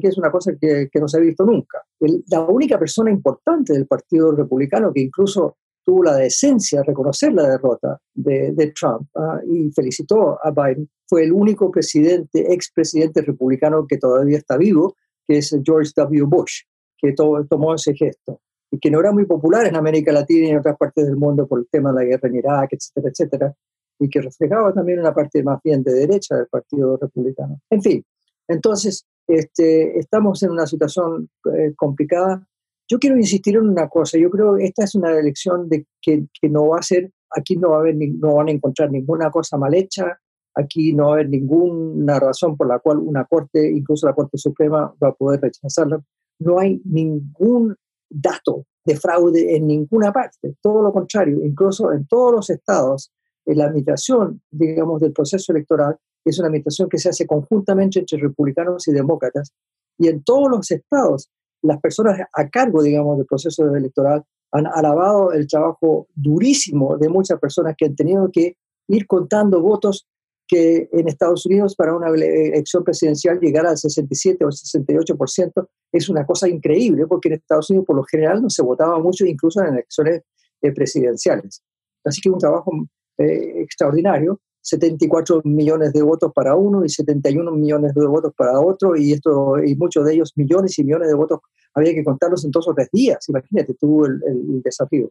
que 0.01 0.09
es 0.09 0.19
una 0.19 0.33
cosa 0.33 0.53
que, 0.61 0.89
que 0.91 1.01
no 1.01 1.07
se 1.07 1.19
ha 1.19 1.21
visto 1.21 1.45
nunca. 1.45 1.81
la 2.29 2.41
única 2.41 2.77
persona 2.77 3.13
importante 3.13 3.73
del 3.73 3.87
Partido 3.87 4.33
Republicano 4.33 4.93
que 4.93 5.01
incluso 5.01 5.59
tuvo 5.85 6.03
la 6.03 6.17
decencia 6.17 6.81
de 6.81 6.87
reconocer 6.87 7.33
la 7.33 7.49
derrota 7.49 8.01
de, 8.15 8.53
de 8.53 8.73
Trump 8.73 9.09
¿ah? 9.15 9.41
y 9.47 9.71
felicitó 9.73 10.39
a 10.43 10.51
Biden 10.51 10.89
fue 11.07 11.25
el 11.25 11.33
único 11.33 11.71
presidente, 11.71 12.53
expresidente 12.53 13.23
republicano 13.23 13.87
que 13.87 13.99
todavía 13.99 14.39
está 14.39 14.57
vivo, 14.57 14.97
que 15.27 15.39
es 15.39 15.57
George 15.65 15.93
W. 15.97 16.25
Bush, 16.25 16.63
que 16.99 17.13
tomó 17.13 17.75
ese 17.75 17.95
gesto 17.95 18.41
y 18.71 18.79
que 18.79 18.91
no 18.91 19.01
era 19.01 19.13
muy 19.13 19.27
popular 19.27 19.67
en 19.67 19.77
América 19.77 20.13
Latina 20.13 20.47
y 20.47 20.51
en 20.51 20.59
otras 20.59 20.77
partes 20.77 21.07
del 21.07 21.17
mundo 21.17 21.47
por 21.47 21.61
el 21.61 21.69
tema 21.71 21.93
de 21.93 21.97
la 21.97 22.05
guerra 22.05 22.29
en 22.29 22.37
Irak, 22.37 22.73
etcétera, 22.73 23.11
etcétera, 23.11 23.55
y 24.01 24.09
que 24.09 24.21
reflejaba 24.21 24.73
también 24.73 24.99
una 24.99 25.15
parte 25.15 25.43
más 25.43 25.61
bien 25.63 25.83
de 25.83 25.93
derecha 25.93 26.37
del 26.37 26.49
Partido 26.49 26.97
Republicano. 26.97 27.61
En 27.71 27.83
fin, 27.83 28.05
entonces 28.49 29.07
este, 29.29 29.99
estamos 29.99 30.43
en 30.43 30.51
una 30.51 30.67
situación 30.67 31.29
eh, 31.57 31.73
complicada. 31.77 32.47
Yo 32.89 32.99
quiero 32.99 33.17
insistir 33.17 33.57
en 33.57 33.69
una 33.69 33.89
cosa, 33.89 34.19
yo 34.19 34.31
creo 34.31 34.57
que 34.57 34.65
esta 34.65 34.85
es 34.85 34.95
una 34.95 35.11
elección 35.19 35.69
de 35.69 35.87
que, 36.01 36.27
que 36.41 36.49
no 36.49 36.69
va 36.69 36.79
a 36.79 36.83
ser, 36.83 37.11
aquí 37.31 37.57
no, 37.57 37.71
va 37.71 37.77
a 37.77 37.81
haber, 37.81 37.97
no 37.97 38.35
van 38.35 38.49
a 38.49 38.53
encontrar 38.53 38.91
ninguna 38.91 39.31
cosa 39.31 39.57
mal 39.57 39.75
hecha, 39.75 40.19
aquí 40.55 40.93
no 40.93 41.05
va 41.05 41.11
a 41.11 41.15
haber 41.15 41.31
ninguna 41.31 42.21
razón 42.21 42.57
por 42.57 42.69
la 42.69 42.79
cual 42.79 42.99
una 42.99 43.25
Corte, 43.25 43.71
incluso 43.71 44.07
la 44.07 44.15
Corte 44.15 44.39
Suprema, 44.39 44.95
va 45.03 45.09
a 45.09 45.15
poder 45.15 45.41
rechazarla. 45.41 46.03
No 46.41 46.59
hay 46.59 46.81
ningún 46.85 47.75
dato 48.11 48.67
de 48.85 48.97
fraude 48.97 49.57
en 49.57 49.67
ninguna 49.67 50.13
parte, 50.13 50.57
todo 50.61 50.83
lo 50.83 50.93
contrario, 50.93 51.41
incluso 51.43 51.91
en 51.93 52.07
todos 52.07 52.33
los 52.33 52.51
estados, 52.51 53.13
en 53.47 53.59
la 53.59 53.65
administración, 53.65 54.43
digamos, 54.51 55.01
del 55.01 55.13
proceso 55.13 55.53
electoral 55.53 55.97
es 56.25 56.39
una 56.39 56.49
administración 56.49 56.89
que 56.89 56.99
se 56.99 57.11
hace 57.11 57.27
conjuntamente 57.27 57.99
entre 57.99 58.19
republicanos 58.19 58.89
y 58.89 58.93
demócratas, 58.93 59.53
y 59.99 60.09
en 60.09 60.23
todos 60.25 60.51
los 60.51 60.71
estados, 60.71 61.31
las 61.65 61.81
personas 61.81 62.21
a 62.33 62.49
cargo, 62.49 62.83
digamos, 62.83 63.17
del 63.17 63.27
proceso 63.27 63.67
electoral 63.75 64.23
han 64.53 64.67
alabado 64.67 65.33
el 65.33 65.49
trabajo 65.49 66.07
durísimo 66.15 66.97
de 66.97 67.09
muchas 67.09 67.41
personas 67.41 67.75
que 67.77 67.87
han 67.87 67.97
tenido 67.97 68.31
que 68.31 68.57
ir 68.89 69.07
contando 69.07 69.61
votos 69.61 70.07
que 70.47 70.89
en 70.93 71.09
Estados 71.09 71.47
Unidos 71.47 71.75
para 71.75 71.97
una 71.97 72.09
elección 72.09 72.85
presidencial 72.85 73.41
llegar 73.41 73.67
al 73.67 73.79
67 73.79 74.45
o 74.45 74.49
68% 74.49 75.69
es 75.91 76.09
una 76.09 76.27
cosa 76.27 76.49
increíble, 76.49 77.07
porque 77.07 77.29
en 77.29 77.37
Estados 77.37 77.71
Unidos 77.71 77.87
por 77.87 77.97
lo 77.97 78.05
general 78.05 78.43
no 78.43 78.51
se 78.51 78.63
votaba 78.63 78.99
mucho, 78.99 79.25
incluso 79.25 79.61
en 79.63 79.73
elecciones 79.73 80.23
eh, 80.61 80.73
presidenciales. 80.73 81.63
Así 82.05 82.21
que 82.21 82.29
un 82.29 82.39
trabajo 82.39 82.71
eh, 83.19 83.63
extraordinario, 83.63 84.41
74 84.65 85.43
millones 85.45 85.93
de 85.93 86.03
votos 86.03 86.33
para 86.35 86.57
uno 86.57 86.85
y 86.85 86.89
71 86.89 87.51
millones 87.53 87.95
de 87.95 88.07
votos 88.07 88.33
para 88.37 88.59
otro, 88.61 88.97
y, 88.97 89.13
esto, 89.13 89.63
y 89.63 89.77
muchos 89.77 90.05
de 90.05 90.15
ellos, 90.15 90.33
millones 90.37 90.79
y 90.79 90.85
millones 90.85 91.09
de 91.09 91.15
votos, 91.15 91.41
había 91.75 91.95
que 91.95 92.05
contarlos 92.05 92.45
en 92.45 92.51
dos 92.51 92.67
o 92.69 92.75
tres 92.75 92.89
días, 92.93 93.29
imagínate, 93.29 93.75
tuvo 93.75 94.07
el, 94.07 94.21
el 94.27 94.63
desafío. 94.63 95.11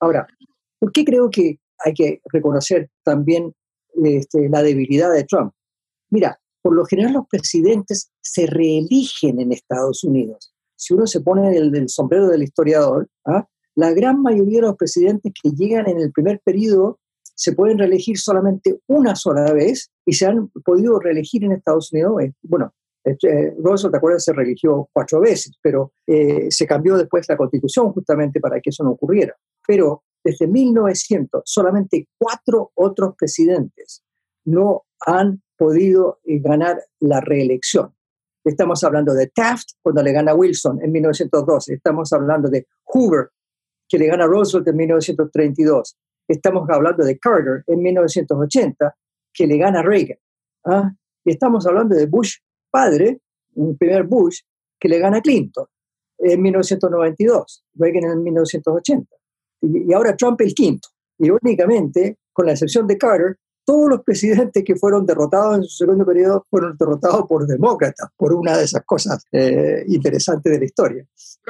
Ahora, 0.00 0.26
¿por 0.78 0.92
qué 0.92 1.04
creo 1.04 1.30
que 1.30 1.58
hay 1.84 1.94
que 1.94 2.20
reconocer 2.32 2.90
también 3.02 3.54
este, 4.04 4.48
la 4.48 4.62
debilidad 4.62 5.12
de 5.12 5.24
Trump. 5.24 5.52
Mira, 6.10 6.40
por 6.62 6.74
lo 6.74 6.84
general 6.84 7.14
los 7.14 7.26
presidentes 7.28 8.10
se 8.20 8.46
reeligen 8.46 9.40
en 9.40 9.52
Estados 9.52 10.04
Unidos. 10.04 10.52
Si 10.76 10.94
uno 10.94 11.06
se 11.06 11.20
pone 11.20 11.56
el, 11.56 11.74
el 11.74 11.88
sombrero 11.88 12.28
del 12.28 12.42
historiador, 12.42 13.08
¿ah? 13.26 13.46
la 13.74 13.92
gran 13.92 14.22
mayoría 14.22 14.60
de 14.60 14.68
los 14.68 14.76
presidentes 14.76 15.32
que 15.42 15.50
llegan 15.50 15.88
en 15.88 15.98
el 15.98 16.12
primer 16.12 16.40
periodo 16.44 16.98
se 17.40 17.52
pueden 17.52 17.78
reelegir 17.78 18.18
solamente 18.18 18.80
una 18.86 19.16
sola 19.16 19.50
vez 19.54 19.90
y 20.04 20.12
se 20.12 20.26
han 20.26 20.48
podido 20.62 21.00
reelegir 21.00 21.42
en 21.42 21.52
Estados 21.52 21.90
Unidos. 21.90 22.22
Eh, 22.22 22.34
bueno, 22.42 22.74
este, 23.02 23.54
Roosevelt, 23.58 23.92
¿te 23.92 23.96
acuerdas? 23.96 24.24
Se 24.24 24.34
reeligió 24.34 24.90
cuatro 24.92 25.20
veces, 25.20 25.56
pero 25.62 25.94
eh, 26.06 26.48
se 26.50 26.66
cambió 26.66 26.98
después 26.98 27.26
la 27.30 27.38
constitución 27.38 27.92
justamente 27.92 28.40
para 28.40 28.60
que 28.60 28.68
eso 28.68 28.84
no 28.84 28.90
ocurriera. 28.90 29.34
Pero 29.66 30.04
desde 30.22 30.46
1900, 30.46 31.40
solamente 31.46 32.08
cuatro 32.18 32.72
otros 32.74 33.14
presidentes 33.16 34.02
no 34.44 34.82
han 35.06 35.42
podido 35.56 36.20
eh, 36.24 36.40
ganar 36.40 36.78
la 36.98 37.22
reelección. 37.22 37.94
Estamos 38.44 38.84
hablando 38.84 39.14
de 39.14 39.28
Taft 39.28 39.70
cuando 39.80 40.02
le 40.02 40.12
gana 40.12 40.34
Wilson 40.34 40.84
en 40.84 40.92
1912. 40.92 41.72
Estamos 41.72 42.12
hablando 42.12 42.50
de 42.50 42.66
Hoover 42.84 43.30
que 43.88 43.98
le 43.98 44.08
gana 44.08 44.24
a 44.24 44.26
Roosevelt 44.26 44.68
en 44.68 44.76
1932. 44.76 45.96
Estamos 46.32 46.68
hablando 46.70 47.04
de 47.04 47.18
Carter 47.18 47.64
en 47.66 47.82
1980 47.82 48.94
que 49.32 49.46
le 49.46 49.58
gana 49.58 49.80
a 49.80 49.82
Reagan. 49.82 50.18
¿ah? 50.64 50.92
Y 51.24 51.30
estamos 51.30 51.66
hablando 51.66 51.96
de 51.96 52.06
Bush 52.06 52.36
padre, 52.70 53.20
un 53.54 53.76
primer 53.76 54.04
Bush, 54.04 54.40
que 54.78 54.88
le 54.88 54.98
gana 54.98 55.18
a 55.18 55.20
Clinton 55.20 55.66
en 56.18 56.42
1992, 56.42 57.64
Reagan 57.74 58.04
en 58.04 58.22
1980 58.22 59.16
y 59.62 59.92
ahora 59.92 60.16
Trump 60.16 60.40
el 60.40 60.54
quinto. 60.54 60.88
Irónicamente, 61.18 62.18
con 62.32 62.46
la 62.46 62.52
excepción 62.52 62.86
de 62.86 62.96
Carter, 62.96 63.36
todos 63.64 63.90
los 63.90 64.02
presidentes 64.02 64.64
que 64.64 64.76
fueron 64.76 65.04
derrotados 65.04 65.56
en 65.56 65.62
su 65.64 65.84
segundo 65.84 66.04
periodo 66.04 66.46
fueron 66.48 66.76
derrotados 66.78 67.26
por 67.28 67.46
demócratas, 67.46 68.08
por 68.16 68.32
una 68.32 68.56
de 68.56 68.64
esas 68.64 68.84
cosas 68.84 69.24
eh, 69.32 69.84
interesantes 69.88 70.52
de 70.52 70.58
la 70.58 70.64
historia. 70.64 71.06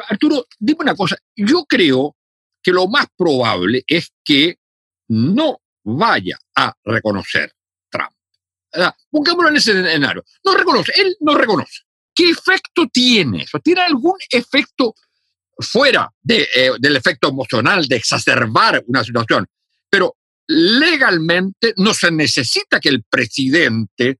Arturo, 0.08 0.44
dime 0.58 0.80
una 0.80 0.94
cosa, 0.94 1.16
yo 1.36 1.64
creo 1.68 2.16
que 2.62 2.72
lo 2.72 2.88
más 2.88 3.06
probable 3.16 3.82
es 3.86 4.12
que 4.24 4.56
no 5.10 5.60
vaya 5.84 6.38
a 6.56 6.72
reconocer 6.84 7.52
Trump. 7.90 8.12
Pongámoslo 9.10 9.50
en 9.50 9.56
ese 9.56 9.72
escenario. 9.72 10.24
No 10.44 10.54
reconoce, 10.54 10.92
él 10.96 11.16
no 11.20 11.34
reconoce. 11.34 11.80
¿Qué 12.14 12.30
efecto 12.30 12.86
tiene 12.92 13.42
eso? 13.42 13.58
¿Tiene 13.60 13.82
algún 13.82 14.16
efecto 14.30 14.94
fuera 15.60 16.10
eh, 16.28 16.70
del 16.78 16.96
efecto 16.96 17.28
emocional 17.28 17.86
de 17.86 17.96
exacerbar 17.96 18.82
una 18.86 19.04
situación. 19.04 19.46
Pero 19.90 20.14
legalmente 20.46 21.74
no 21.76 21.94
se 21.94 22.10
necesita 22.10 22.80
que 22.80 22.88
el 22.88 23.04
presidente 23.08 24.18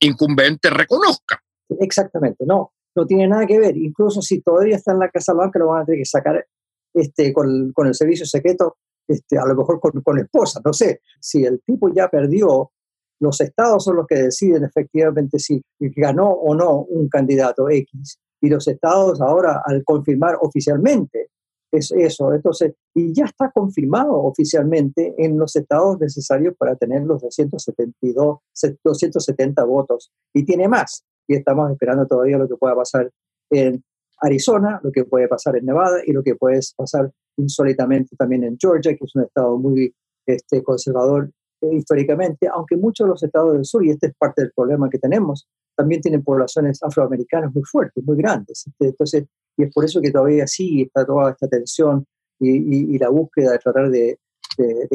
incumbente 0.00 0.70
reconozca. 0.70 1.42
Exactamente, 1.80 2.44
no, 2.46 2.72
no 2.94 3.06
tiene 3.06 3.26
nada 3.26 3.46
que 3.46 3.58
ver. 3.58 3.76
Incluso 3.76 4.22
si 4.22 4.40
todavía 4.40 4.76
está 4.76 4.92
en 4.92 5.00
la 5.00 5.10
Casa 5.10 5.32
Blanca, 5.32 5.58
lo 5.58 5.68
van 5.68 5.82
a 5.82 5.84
tener 5.84 6.00
que 6.00 6.04
sacar 6.04 6.46
este, 6.92 7.32
con 7.32 7.86
el 7.86 7.94
servicio 7.94 8.26
secreto, 8.26 8.76
este, 9.06 9.38
a 9.38 9.44
lo 9.46 9.54
mejor 9.54 9.80
con, 9.80 10.00
con 10.02 10.18
esposa, 10.18 10.60
no 10.64 10.72
sé. 10.72 11.00
Si 11.20 11.44
el 11.44 11.60
tipo 11.62 11.92
ya 11.92 12.08
perdió, 12.08 12.72
los 13.20 13.40
estados 13.40 13.84
son 13.84 13.96
los 13.96 14.06
que 14.06 14.16
deciden 14.16 14.64
efectivamente 14.64 15.38
si 15.38 15.62
ganó 15.78 16.30
o 16.30 16.54
no 16.54 16.80
un 16.82 17.08
candidato 17.08 17.70
X 17.70 18.18
y 18.40 18.48
los 18.48 18.66
estados 18.68 19.20
ahora 19.20 19.62
al 19.64 19.84
confirmar 19.84 20.36
oficialmente 20.40 21.30
es 21.76 21.90
eso, 21.90 22.32
entonces, 22.32 22.74
y 22.94 23.12
ya 23.12 23.24
está 23.24 23.50
confirmado 23.50 24.12
oficialmente 24.12 25.14
en 25.18 25.36
los 25.38 25.56
estados 25.56 25.98
necesarios 25.98 26.54
para 26.56 26.76
tener 26.76 27.02
los 27.02 27.20
272, 27.20 28.38
270 28.84 29.64
votos 29.64 30.12
y 30.32 30.44
tiene 30.44 30.68
más 30.68 31.04
y 31.26 31.34
estamos 31.34 31.70
esperando 31.72 32.06
todavía 32.06 32.38
lo 32.38 32.48
que 32.48 32.56
pueda 32.56 32.76
pasar 32.76 33.10
en 33.50 33.82
Arizona, 34.20 34.80
lo 34.82 34.92
que 34.92 35.04
puede 35.04 35.28
pasar 35.28 35.56
en 35.56 35.66
Nevada 35.66 35.98
y 36.04 36.12
lo 36.12 36.22
que 36.22 36.36
puede 36.36 36.60
pasar 36.76 37.10
insólitamente 37.36 38.16
también 38.16 38.44
en 38.44 38.56
Georgia, 38.58 38.96
que 38.96 39.04
es 39.04 39.14
un 39.14 39.22
estado 39.22 39.58
muy 39.58 39.94
este, 40.26 40.62
conservador 40.62 41.30
eh, 41.60 41.74
históricamente, 41.74 42.48
aunque 42.48 42.76
muchos 42.76 43.06
de 43.06 43.10
los 43.10 43.22
estados 43.22 43.52
del 43.52 43.64
sur, 43.64 43.84
y 43.84 43.90
este 43.90 44.08
es 44.08 44.14
parte 44.16 44.42
del 44.42 44.52
problema 44.52 44.88
que 44.88 44.98
tenemos, 44.98 45.48
también 45.76 46.00
tienen 46.00 46.22
poblaciones 46.22 46.82
afroamericanas 46.82 47.52
muy 47.54 47.64
fuertes, 47.64 48.04
muy 48.04 48.16
grandes. 48.16 48.66
Este, 48.66 48.86
entonces, 48.86 49.24
y 49.56 49.64
es 49.64 49.72
por 49.72 49.84
eso 49.84 50.00
que 50.00 50.10
todavía 50.10 50.46
sigue 50.46 50.84
está 50.84 51.04
toda 51.04 51.32
esta 51.32 51.48
tensión 51.48 52.06
y, 52.40 52.98
la 52.98 53.08
búsqueda 53.08 53.52
de 53.52 53.58
tratar 53.58 53.90
de, 53.90 54.18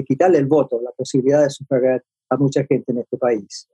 quitarle 0.06 0.38
el 0.38 0.46
voto, 0.46 0.80
la 0.82 0.92
posibilidad 0.92 1.44
de 1.44 1.50
sufragar 1.50 2.04
a 2.30 2.38
mucha 2.38 2.64
gente 2.66 2.92
en 2.92 3.00
este 3.00 3.18
país. 3.18 3.68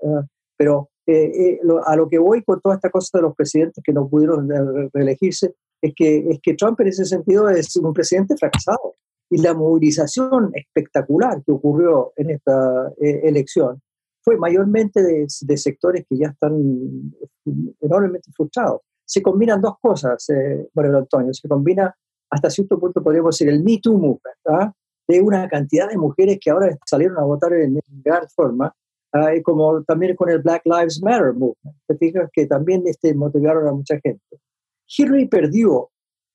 pero 0.57 0.89
eh, 1.07 1.59
eh, 1.59 1.59
a 1.85 1.95
lo 1.95 2.09
que 2.09 2.17
voy 2.17 2.43
con 2.43 2.59
toda 2.61 2.75
esta 2.75 2.89
cosa 2.89 3.17
de 3.17 3.23
los 3.23 3.35
presidentes 3.35 3.83
que 3.83 3.93
no 3.93 4.07
pudieron 4.07 4.49
reelegirse 4.93 5.53
es 5.81 5.93
que, 6.41 6.55
Trump 6.57 6.79
en 6.81 6.87
ese 6.87 7.05
sentido 7.05 7.49
es 7.49 7.75
un 7.75 7.93
presidente 7.93 8.35
fracasado. 8.37 8.95
Y 9.29 9.41
la 9.41 9.53
movilización 9.55 10.51
espectacular 10.53 11.43
que 11.43 11.51
ocurrió 11.51 12.13
en 12.15 12.29
esta 12.29 12.93
eh, 13.01 13.21
elección 13.23 13.81
fue 14.21 14.37
mayormente 14.37 15.01
de, 15.01 15.57
sectores 15.57 16.05
que 16.07 16.17
ya 16.17 16.27
están 16.27 16.53
enormemente 17.81 18.31
frustrados. 18.35 18.81
Se 19.03 19.21
combinan 19.21 19.61
dos 19.61 19.75
cosas, 19.79 20.29
eh, 20.29 20.67
bueno, 20.73 20.97
Antonio, 20.97 21.33
se 21.33 21.47
combina 21.47 21.95
hasta 22.29 22.49
cierto 22.49 22.79
punto, 22.79 23.03
podríamos 23.03 23.35
decir, 23.35 23.51
el 23.51 23.63
Me 23.63 23.79
Too 23.81 23.93
Movement, 23.93 24.37
¿ah? 24.47 24.73
de 25.07 25.21
una 25.21 25.47
cantidad 25.47 25.87
de 25.89 25.97
mujeres 25.97 26.37
que 26.41 26.49
ahora 26.49 26.75
salieron 26.85 27.17
a 27.17 27.23
votar 27.23 27.53
en, 27.53 27.79
gran 28.03 28.27
forma, 28.29 28.73
como 29.43 29.83
también 29.83 30.15
con 30.15 30.29
el 30.29 30.41
Black 30.41 30.63
Lives 30.65 31.01
Matter 31.01 31.33
Movement, 31.33 31.77
te 31.87 32.13
que 32.33 32.45
también 32.45 32.83
este, 32.85 33.13
motivaron 33.13 33.67
a 33.67 33.71
mucha 33.71 33.99
gente. 34.03 34.21
Hillary 34.87 35.27
perdió 35.27 35.89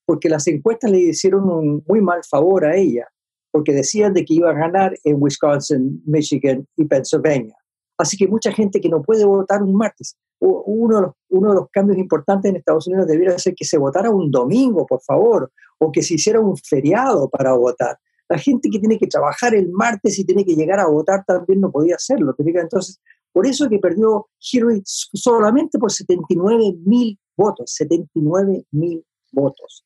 porque 0.07 0.29
las 0.29 0.47
encuestas 0.49 0.91
le 0.91 0.99
hicieron 0.99 1.49
un 1.49 1.85
muy 1.87 2.01
mal 2.01 2.21
favor 2.29 2.65
a 2.65 2.77
ella, 2.77 3.07
porque 3.53 3.73
decían 3.73 4.13
de 4.13 4.25
que 4.25 4.35
iba 4.35 4.51
a 4.51 4.55
ganar 4.55 4.95
en 5.05 5.17
Wisconsin, 5.21 6.03
Michigan 6.05 6.67
y 6.77 6.85
Pennsylvania. 6.85 7.55
Así 7.97 8.17
que 8.17 8.27
mucha 8.27 8.51
gente 8.51 8.81
que 8.81 8.89
no 8.89 9.03
puede 9.03 9.25
votar 9.25 9.63
un 9.63 9.75
martes. 9.75 10.17
Uno 10.41 10.97
de, 10.97 11.03
los, 11.03 11.13
uno 11.29 11.51
de 11.51 11.55
los 11.55 11.69
cambios 11.71 11.99
importantes 11.99 12.49
en 12.49 12.57
Estados 12.57 12.87
Unidos 12.87 13.07
debiera 13.07 13.39
ser 13.39 13.55
que 13.55 13.67
se 13.67 13.77
votara 13.77 14.11
un 14.11 14.31
domingo, 14.31 14.87
por 14.87 15.03
favor, 15.03 15.53
o 15.79 15.93
que 15.93 16.03
se 16.03 16.15
hiciera 16.15 16.41
un 16.41 16.57
feriado 16.57 17.29
para 17.29 17.53
votar. 17.53 17.99
La 18.31 18.39
gente 18.39 18.71
que 18.71 18.79
tiene 18.79 18.97
que 18.97 19.09
trabajar 19.09 19.55
el 19.55 19.71
martes 19.71 20.19
y 20.19 20.25
tiene 20.25 20.45
que 20.45 20.55
llegar 20.55 20.79
a 20.79 20.87
votar 20.87 21.25
también 21.27 21.61
no 21.61 21.71
podía 21.71 21.97
hacerlo. 21.97 22.35
Entonces, 22.39 23.01
por 23.33 23.47
eso 23.47 23.69
que 23.69 23.81
perdió 23.81 24.29
Hillary 24.39 24.83
solamente 24.85 25.79
por 25.79 25.91
79 25.91 26.77
mil 26.87 27.19
votos, 27.37 27.73
79 27.75 28.67
mil 28.71 29.05
votos 29.33 29.85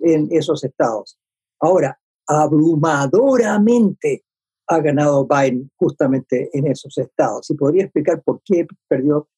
en 0.00 0.28
esos 0.30 0.64
estados. 0.64 1.18
Ahora, 1.60 1.98
abrumadoramente 2.26 4.24
ha 4.66 4.80
ganado 4.80 5.26
Biden 5.26 5.70
justamente 5.76 6.50
en 6.52 6.66
esos 6.66 6.98
estados. 6.98 7.48
Y 7.50 7.54
podría 7.54 7.84
explicar 7.84 8.22
por 8.24 8.42
qué 8.44 8.66
perdió 8.88 9.28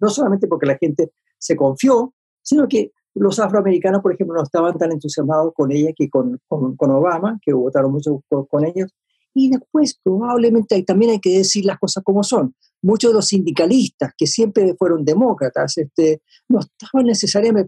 No 0.00 0.08
solamente 0.08 0.46
porque 0.46 0.66
la 0.66 0.78
gente 0.78 1.12
se 1.38 1.54
confió, 1.54 2.14
sino 2.40 2.66
que 2.66 2.92
los 3.16 3.38
afroamericanos, 3.38 4.02
por 4.02 4.12
ejemplo, 4.12 4.36
no 4.36 4.42
estaban 4.42 4.76
tan 4.76 4.92
entusiasmados 4.92 5.52
con 5.54 5.72
ella 5.72 5.90
que 5.96 6.08
con, 6.10 6.38
con, 6.46 6.90
Obama, 6.90 7.38
que 7.42 7.52
votaron 7.52 7.90
mucho 7.90 8.22
con, 8.28 8.64
ellos. 8.66 8.92
Y 9.34 9.50
después, 9.50 9.98
probablemente, 10.02 10.82
también 10.82 11.12
hay 11.12 11.20
que 11.20 11.38
decir 11.38 11.64
las 11.64 11.78
cosas 11.78 12.04
como 12.04 12.22
son. 12.22 12.54
Muchos 12.82 13.10
de 13.10 13.14
los 13.14 13.28
sindicalistas, 13.28 14.12
que 14.16 14.26
siempre 14.26 14.74
fueron 14.78 15.04
demócratas, 15.04 15.78
este, 15.78 16.20
no 16.48 16.60
estaban 16.60 17.06
necesariamente 17.06 17.66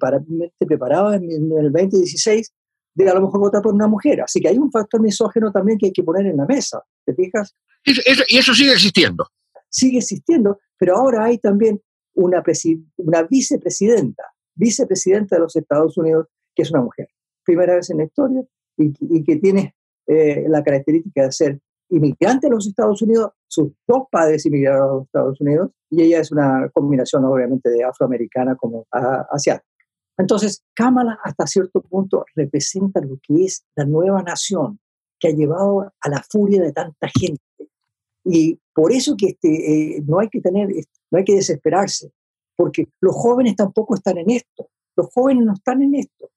preparados 0.59 1.15
en 1.15 1.31
el 1.31 1.73
2016 1.73 2.53
de 2.95 3.09
a 3.09 3.15
lo 3.15 3.23
mejor 3.23 3.41
votar 3.41 3.63
por 3.63 3.73
una 3.73 3.87
mujer. 3.87 4.21
Así 4.21 4.41
que 4.41 4.49
hay 4.49 4.59
un 4.59 4.71
factor 4.71 5.01
misógeno 5.01 5.51
también 5.51 5.79
que 5.79 5.87
hay 5.87 5.93
que 5.93 6.03
poner 6.03 6.27
en 6.27 6.37
la 6.37 6.47
mesa, 6.47 6.83
¿te 7.07 7.15
fijas? 7.15 7.55
y 7.85 8.37
eso 8.37 8.53
sigue 8.53 8.73
existiendo. 8.73 9.27
Sigue 9.71 9.99
existiendo, 9.99 10.59
pero 10.77 10.97
ahora 10.97 11.25
hay 11.25 11.39
también 11.39 11.81
una, 12.15 12.43
una 12.97 13.23
vicepresidenta, 13.23 14.25
vicepresidenta 14.59 15.37
de 15.37 15.43
los 15.43 15.57
Estados 15.57 15.97
Unidos, 15.97 16.27
que 16.55 16.63
es 16.63 16.71
una 16.71 16.83
mujer. 16.83 17.09
Primera 17.45 17.77
vez 17.77 17.89
en 17.91 17.99
la 17.99 18.05
historia 18.05 18.43
y, 18.77 19.25
que 19.25 19.37
tiene 19.37 19.75
eh, 20.07 20.45
la 20.49 20.63
característica 20.63 21.25
de 21.25 21.33
ser 21.33 21.61
inmigrante 21.91 22.49
en 22.49 22.53
los 22.53 22.67
Estados 22.67 23.01
Unidos, 23.01 23.33
sus 23.47 23.73
dos 23.87 24.05
padres 24.11 24.45
inmigraron 24.45 24.83
a 24.83 24.93
los 24.95 25.05
Estados 25.07 25.41
Unidos 25.41 25.71
y 25.91 26.03
ella 26.03 26.21
es 26.21 26.31
una 26.31 26.69
combinación 26.73 27.25
obviamente 27.25 27.71
de 27.71 27.85
afroamericana 27.85 28.57
como 28.57 28.87
asiática. 29.31 29.65
Entonces, 30.19 30.65
Kamala 30.75 31.19
hasta 31.23 31.47
cierto 31.47 31.81
punto 31.81 32.27
representa 32.35 33.01
lo 33.01 33.19
que 33.23 33.45
es 33.45 33.65
la 33.77 33.85
nueva 33.85 34.23
nación 34.23 34.81
que 35.19 35.29
ha 35.29 35.33
llevado 35.33 35.93
a 36.01 36.09
la 36.09 36.23
furia 36.29 36.61
de 36.61 36.73
tanta 36.73 37.09
gente. 37.19 37.43
Y 38.25 38.59
por 38.75 38.93
eso 38.93 39.17
que 39.17 39.29
este, 39.29 39.97
eh, 39.97 40.03
no 40.07 40.19
hay 40.19 40.29
que 40.29 40.41
tener, 40.41 40.69
no 41.11 41.19
hay 41.19 41.25
que 41.25 41.37
desesperarse, 41.37 42.11
porque 42.59 42.89
los 43.01 43.15
jóvenes 43.15 43.55
tampoco 43.55 43.95
están 43.95 44.19
en 44.19 44.31
esto. 44.31 44.69
Los 44.97 45.13
jóvenes 45.15 45.45
no 45.45 45.53
están 45.53 45.81
en 45.81 45.95
esto. 45.95 46.29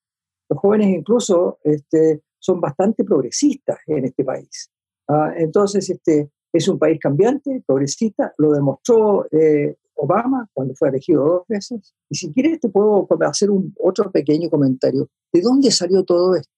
Los 0.48 0.60
jóvenes 0.60 0.90
incluso 0.90 1.58
este, 1.64 2.22
son 2.38 2.62
bastante 2.62 3.04
progresistas 3.04 3.80
en 3.88 4.06
este 4.06 4.24
país. 4.24 4.70
Ah, 5.08 5.34
entonces, 5.36 5.90
este, 5.90 6.30
es 6.54 6.68
un 6.68 6.78
país 6.78 7.00
cambiante, 7.00 7.64
progresista, 7.66 8.36
lo 8.38 8.52
demostró 8.52 9.26
eh, 9.32 9.78
Obama 9.96 10.48
cuando 10.54 10.76
fue 10.76 10.90
elegido 10.90 11.26
dos 11.26 11.48
veces. 11.48 11.96
Y 12.08 12.16
si 12.16 12.32
quieres 12.32 12.60
te 12.60 12.70
puedo 12.70 13.08
hacer 13.22 13.50
un, 13.50 13.74
otro 13.80 14.12
pequeño 14.12 14.48
comentario. 14.48 15.10
¿De 15.34 15.42
dónde 15.42 15.72
salió 15.72 16.04
todo 16.04 16.36
esto? 16.36 16.52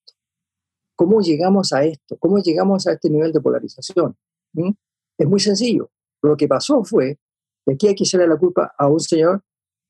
¿Cómo 0.98 1.22
llegamos 1.22 1.72
a 1.72 1.86
esto? 1.86 2.18
¿Cómo 2.20 2.40
llegamos 2.40 2.86
a 2.86 2.92
este 2.92 3.10
nivel 3.10 3.32
de 3.32 3.40
polarización? 3.40 4.18
¿Mm? 4.52 4.72
Es 5.18 5.28
muy 5.28 5.40
sencillo. 5.40 5.90
Lo 6.22 6.36
que 6.36 6.50
pasó 6.50 6.84
fue, 6.84 7.18
que 7.66 7.74
aquí 7.76 7.88
hay 7.88 7.96
que 7.96 8.04
echarle 8.04 8.28
la 8.28 8.38
culpa 8.38 8.74
a 8.78 8.90
un 8.90 9.00
señor 9.00 9.42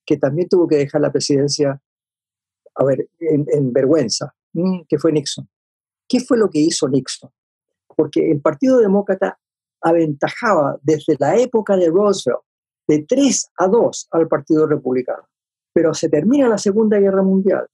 que 0.06 0.18
también 0.18 0.48
tuvo 0.50 0.68
que 0.68 0.78
dejar 0.78 1.02
la 1.02 1.12
presidencia, 1.12 1.82
a 2.76 2.84
ver, 2.84 3.08
en, 3.20 3.74
vergüenza, 3.74 4.34
¿Mm? 4.54 4.82
que 4.88 4.98
fue 4.98 5.12
Nixon. 5.12 5.48
¿Qué 6.08 6.20
fue 6.20 6.38
lo 6.38 6.50
que 6.50 6.60
hizo 6.60 6.88
Nixon? 6.88 7.32
Porque 7.96 8.32
el 8.32 8.42
Partido 8.42 8.80
Demócrata 8.80 9.40
aventajaba 9.82 10.80
desde 10.82 11.16
la 11.20 11.38
época 11.38 11.76
de 11.76 11.90
Roosevelt 11.90 12.42
de 12.88 13.06
3 13.08 13.52
a 13.58 13.68
2 13.68 14.08
al 14.12 14.28
Partido 14.28 14.68
Republicano. 14.68 15.24
Pero 15.74 15.94
se 15.94 16.10
termina 16.10 16.48
la 16.48 16.58
Segunda 16.58 17.00
Guerra 17.00 17.24
Mundial, 17.24 17.68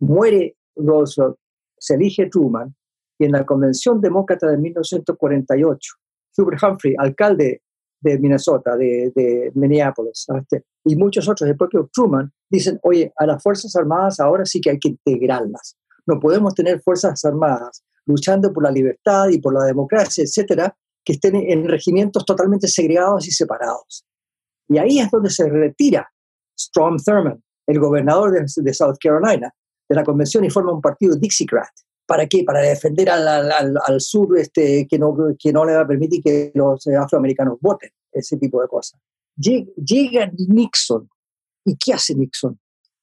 muere 0.00 0.56
Roosevelt, 0.76 1.36
se 1.78 1.94
elige 1.94 2.26
Truman, 2.26 2.74
y 3.18 3.24
en 3.26 3.32
la 3.32 3.44
Convención 3.44 4.00
Demócrata 4.00 4.48
de 4.48 4.58
1948, 4.58 5.94
Hubert 6.38 6.62
Humphrey, 6.62 6.94
alcalde 6.98 7.62
de 8.00 8.18
Minnesota, 8.18 8.76
de, 8.76 9.52
Minneapolis, 9.54 10.26
este, 10.36 10.64
y 10.84 10.96
muchos 10.96 11.28
otros, 11.28 11.48
el 11.48 11.56
propio 11.56 11.88
Truman, 11.92 12.30
dicen, 12.50 12.78
oye, 12.82 13.12
a 13.16 13.26
las 13.26 13.42
Fuerzas 13.42 13.74
Armadas 13.74 14.20
ahora 14.20 14.44
sí 14.44 14.60
que 14.60 14.70
hay 14.70 14.78
que 14.78 14.88
integrarlas. 14.88 15.76
No 16.06 16.20
podemos 16.20 16.54
tener 16.54 16.82
Fuerzas 16.82 17.24
Armadas 17.24 17.82
luchando 18.06 18.52
por 18.52 18.62
la 18.62 18.70
libertad 18.70 19.28
y 19.30 19.40
por 19.40 19.54
la 19.54 19.64
democracia, 19.64 20.22
etcétera, 20.22 20.76
que 21.02 21.14
estén 21.14 21.36
en 21.36 21.66
regimientos 21.68 22.24
totalmente 22.24 22.68
segregados 22.68 23.26
y 23.26 23.30
separados. 23.30 24.04
Y 24.68 24.78
ahí 24.78 24.98
es 24.98 25.10
donde 25.10 25.30
se 25.30 25.48
retira 25.48 26.10
Strom 26.58 26.98
Thurmond, 26.98 27.40
el 27.66 27.78
gobernador 27.78 28.32
de, 28.32 28.74
South 28.74 28.96
Carolina, 29.00 29.52
de 29.88 29.94
la 29.94 30.04
convención 30.04 30.44
y 30.44 30.50
forma 30.50 30.72
un 30.72 30.82
partido 30.82 31.16
Dixiecrat. 31.16 31.70
¿Para 32.06 32.26
qué? 32.26 32.44
Para 32.44 32.60
defender 32.60 33.08
al, 33.08 34.00
sur 34.00 34.36
este, 34.38 34.86
que, 34.86 34.98
no, 34.98 35.16
que 35.38 35.52
no 35.52 35.64
le 35.64 35.74
va 35.74 35.80
a 35.80 35.86
permitir 35.86 36.22
que 36.22 36.52
los 36.54 36.86
afroamericanos 36.86 37.58
voten, 37.60 37.90
ese 38.12 38.36
tipo 38.36 38.60
de 38.60 38.68
cosas. 38.68 39.00
Llega, 39.36 40.30
Nixon. 40.48 41.08
¿Y 41.64 41.76
qué 41.76 41.92
hace 41.92 42.14
Nixon? 42.14 42.58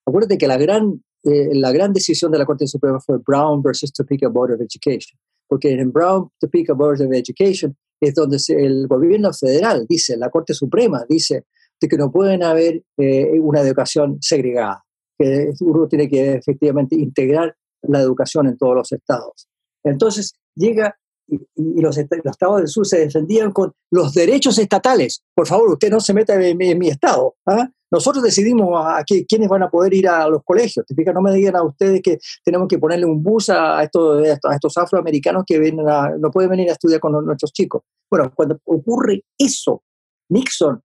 Acuérdate 0.05 0.37
que 0.37 0.47
la 0.47 0.57
gran, 0.57 1.03
eh, 1.23 1.49
la 1.53 1.71
gran 1.71 1.93
decisión 1.93 2.31
de 2.31 2.37
la 2.37 2.45
Corte 2.45 2.67
Suprema 2.67 2.99
fue 2.99 3.17
Brown 3.17 3.61
versus 3.61 3.91
Topeka 3.91 4.29
Board 4.29 4.53
of 4.53 4.61
Education. 4.61 5.19
Porque 5.47 5.71
en 5.71 5.91
Brown, 5.91 6.29
Topeka 6.39 6.73
Board 6.73 7.01
of 7.01 7.11
Education, 7.11 7.75
es 7.99 8.15
donde 8.15 8.37
el 8.49 8.87
gobierno 8.87 9.31
federal 9.33 9.85
dice, 9.87 10.17
la 10.17 10.29
Corte 10.29 10.53
Suprema 10.53 11.05
dice 11.07 11.45
de 11.79 11.87
que 11.87 11.97
no 11.97 12.11
pueden 12.11 12.43
haber 12.43 12.83
eh, 12.97 13.39
una 13.39 13.61
educación 13.61 14.17
segregada, 14.21 14.83
que 15.17 15.51
uno 15.61 15.87
tiene 15.87 16.09
que 16.09 16.33
efectivamente 16.33 16.95
integrar 16.95 17.55
la 17.83 17.99
educación 18.01 18.47
en 18.47 18.57
todos 18.57 18.75
los 18.75 18.91
estados. 18.91 19.47
Entonces 19.83 20.33
llega 20.55 20.95
y, 21.31 21.81
los, 21.81 21.97
estados 21.97 22.57
del 22.57 22.67
sur 22.67 22.85
se 22.85 22.99
defendían 22.99 23.51
con 23.51 23.71
los 23.89 24.13
derechos 24.13 24.57
estatales. 24.59 25.23
Por 25.33 25.47
favor, 25.47 25.71
usted 25.71 25.89
no 25.89 25.99
se 25.99 26.13
meta 26.13 26.35
en 26.35 26.57
mi, 26.57 26.89
estado. 26.89 27.35
¿ah? 27.45 27.67
Nosotros 27.89 28.23
decidimos 28.23 28.69
a, 28.85 29.03
quiénes 29.03 29.49
van 29.49 29.63
a 29.63 29.69
poder 29.69 29.93
ir 29.93 30.07
a 30.07 30.27
los 30.27 30.43
colegios. 30.43 30.85
No 31.13 31.21
me 31.21 31.33
digan 31.33 31.55
a 31.55 31.63
ustedes 31.63 32.01
que 32.01 32.19
tenemos 32.43 32.67
que 32.67 32.79
ponerle 32.79 33.05
un 33.05 33.23
bus 33.23 33.49
a 33.49 33.81
estos, 33.83 34.23
a 34.27 34.53
estos 34.53 34.77
afroamericanos 34.77 35.43
que 35.45 35.59
vienen 35.59 35.85
no 36.19 36.31
pueden 36.31 36.49
venir 36.49 36.69
a 36.69 36.73
estudiar 36.73 36.99
con 36.99 37.25
nuestros 37.25 37.51
chicos. 37.53 37.83
Bueno, 38.09 38.31
cuando 38.35 38.59
ocurre 38.65 39.23
eso, 39.37 39.83
Nixon 40.29 40.81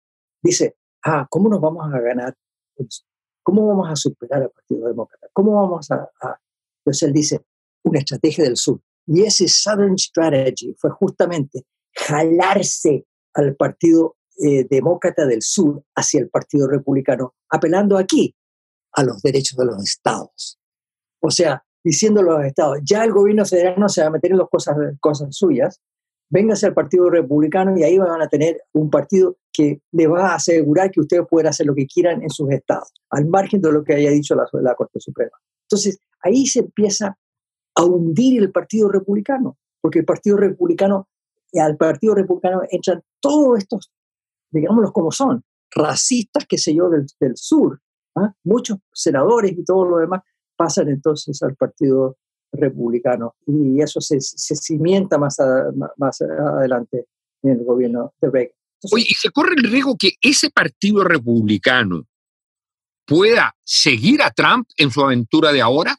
dice, 0.43 0.77
ah, 1.05 1.27
¿cómo 1.29 1.49
nos 1.49 1.61
vamos 1.61 1.87
a 1.93 2.01
ganar? 2.01 2.35
¿Cómo 3.43 3.67
vamos 3.67 3.91
a 3.91 3.97
superar 3.97 4.43
al 4.43 4.51
Partido 4.51 4.89
Demócrata? 4.89 5.29
¿Cómo 5.33 5.55
vamos 5.55 5.91
a, 5.91 6.09
Entonces 6.81 7.03
él 7.03 7.13
dice, 7.13 7.45
una 7.85 7.99
estrategia 7.99 8.45
del 8.45 8.57
sur. 8.57 8.81
Y 9.13 9.25
ese 9.25 9.49
Southern 9.49 9.99
Strategy 9.99 10.73
fue 10.79 10.91
justamente 10.91 11.67
jalarse 11.93 13.07
al 13.35 13.57
Partido 13.57 14.17
eh, 14.39 14.69
Demócrata 14.71 15.27
del 15.27 15.43
Sur 15.43 15.83
hacia 15.97 16.21
el 16.21 16.31
Partido 16.31 16.69
Republicano, 16.69 17.35
apelando 17.49 17.99
aquí 17.99 18.37
a 18.93 19.03
los 19.03 19.21
derechos 19.21 19.59
de 19.59 19.65
los 19.65 19.83
estados. 19.83 20.61
O 21.21 21.29
sea, 21.33 21.65
diciendo 21.83 22.21
a 22.21 22.23
los 22.23 22.45
estados, 22.45 22.79
ya 22.85 23.03
el 23.03 23.11
gobierno 23.11 23.45
federal 23.45 23.75
no 23.79 23.89
se 23.89 24.01
va 24.01 24.07
a 24.07 24.11
meter 24.11 24.31
en 24.31 24.39
las 24.39 24.49
cosas, 24.49 24.77
cosas 25.01 25.35
suyas, 25.35 25.81
véngase 26.29 26.67
al 26.67 26.75
Partido 26.75 27.11
Republicano 27.11 27.77
y 27.77 27.83
ahí 27.83 27.99
van 27.99 28.23
a 28.23 28.29
tener 28.29 28.63
un 28.75 28.91
partido 28.91 29.39
que 29.53 29.83
le 29.91 30.07
va 30.07 30.31
a 30.31 30.35
asegurar 30.37 30.93
que 30.93 31.01
ustedes 31.01 31.25
puedan 31.29 31.49
hacer 31.49 31.67
lo 31.67 31.75
que 31.75 31.89
quieran 31.89 32.23
en 32.23 32.31
sus 32.31 32.49
estados, 32.53 32.93
al 33.11 33.27
margen 33.27 33.61
de 33.61 33.73
lo 33.73 33.83
que 33.83 33.95
haya 33.95 34.11
dicho 34.11 34.37
la, 34.37 34.47
la 34.53 34.77
Corte 34.77 35.01
Suprema. 35.01 35.37
Entonces, 35.65 35.99
ahí 36.23 36.47
se 36.47 36.61
empieza 36.61 37.19
a 37.75 37.85
hundir 37.85 38.43
el 38.43 38.51
Partido 38.51 38.91
Republicano, 38.91 39.59
porque 39.81 40.01
el 40.01 40.05
Partido 40.05 40.37
Republicano, 40.37 41.09
al 41.55 41.77
Partido 41.77 42.15
Republicano 42.15 42.63
entran 42.71 43.03
todos 43.21 43.59
estos, 43.59 43.91
digámoslos 44.51 44.93
como 44.93 45.11
son, 45.13 45.45
racistas, 45.71 46.47
qué 46.49 46.59
sé 46.59 46.75
yo, 46.75 46.89
del, 46.89 47.07
del 47.19 47.37
sur, 47.37 47.81
¿ah? 48.17 48.33
muchos 48.45 48.79
senadores 48.93 49.53
y 49.53 49.65
todo 49.65 49.85
lo 49.85 49.99
demás 49.99 50.23
pasan 50.57 50.89
entonces 50.89 51.43
al 51.43 51.57
Partido 51.57 52.17
republicano. 52.53 53.35
Y 53.47 53.81
eso 53.81 54.01
se, 54.01 54.21
se 54.21 54.57
cimienta 54.57 55.19
más, 55.19 55.39
más 55.97 56.21
adelante 56.21 57.07
en 57.43 57.53
el 57.53 57.65
gobierno 57.65 58.13
de 58.21 58.31
Reagan. 58.31 58.55
Oye, 58.93 59.07
¿y 59.09 59.15
se 59.15 59.31
corre 59.31 59.55
el 59.57 59.71
riesgo 59.71 59.95
que 59.99 60.13
ese 60.23 60.51
partido 60.51 61.05
republicano 61.05 62.07
pueda 63.07 63.55
seguir 63.63 64.23
a 64.23 64.31
Trump 64.31 64.69
en 64.77 64.91
su 64.91 65.03
aventura 65.03 65.53
de 65.53 65.61
ahora? 65.61 65.97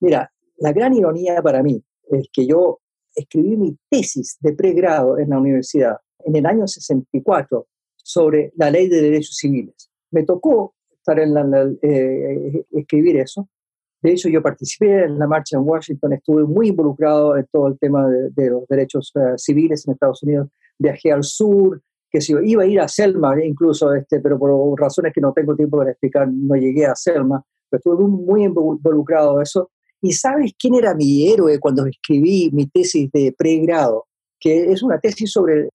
Mira, 0.00 0.32
la 0.58 0.72
gran 0.72 0.94
ironía 0.94 1.40
para 1.42 1.62
mí 1.62 1.82
es 2.10 2.28
que 2.32 2.46
yo 2.46 2.80
escribí 3.14 3.56
mi 3.56 3.76
tesis 3.90 4.38
de 4.40 4.52
pregrado 4.52 5.18
en 5.18 5.30
la 5.30 5.38
universidad 5.38 5.96
en 6.24 6.36
el 6.36 6.46
año 6.46 6.66
64 6.66 7.66
sobre 7.96 8.52
la 8.56 8.70
ley 8.70 8.88
de 8.88 9.02
derechos 9.02 9.36
civiles. 9.36 9.90
Me 10.10 10.24
tocó 10.24 10.74
estar 10.90 11.18
en 11.18 11.34
la, 11.34 11.70
eh, 11.82 12.64
escribir 12.72 13.18
eso 13.18 13.48
de 14.00 14.12
hecho, 14.12 14.28
yo 14.28 14.40
participé 14.40 15.04
en 15.04 15.18
la 15.18 15.26
marcha 15.26 15.56
en 15.56 15.64
Washington, 15.66 16.12
estuve 16.12 16.44
muy 16.44 16.68
involucrado 16.68 17.36
en 17.36 17.46
todo 17.50 17.66
el 17.66 17.78
tema 17.78 18.08
de, 18.08 18.50
los 18.50 18.66
derechos 18.68 19.12
eh, 19.16 19.36
civiles 19.36 19.86
en 19.86 19.94
Estados 19.94 20.22
Unidos. 20.22 20.48
Viajé 20.78 21.10
al 21.10 21.24
sur, 21.24 21.82
que 22.08 22.20
si 22.20 22.32
iba 22.44 22.62
a 22.62 22.66
ir 22.66 22.80
a 22.80 22.86
Selma 22.86 23.34
incluso, 23.44 23.92
este, 23.92 24.20
pero 24.20 24.38
por 24.38 24.80
razones 24.80 25.12
que 25.12 25.20
no 25.20 25.32
tengo 25.32 25.56
tiempo 25.56 25.78
para 25.78 25.90
explicar, 25.90 26.28
no 26.32 26.54
llegué 26.54 26.86
a 26.86 26.94
Selma, 26.94 27.44
pero 27.68 27.78
estuve 27.78 28.08
muy 28.08 28.44
involucrado 28.44 29.36
en 29.36 29.42
eso. 29.42 29.70
¿Y 30.00 30.12
sabes 30.12 30.52
quién 30.58 30.74
era 30.74 30.94
mi 30.94 31.28
héroe 31.28 31.58
cuando 31.58 31.86
escribí 31.86 32.50
mi 32.52 32.66
tesis 32.66 33.10
de 33.12 33.34
pregrado? 33.36 34.06
Que 34.40 34.70
es 34.70 34.82
una 34.82 35.00
tesis 35.00 35.32
sobre 35.32 35.68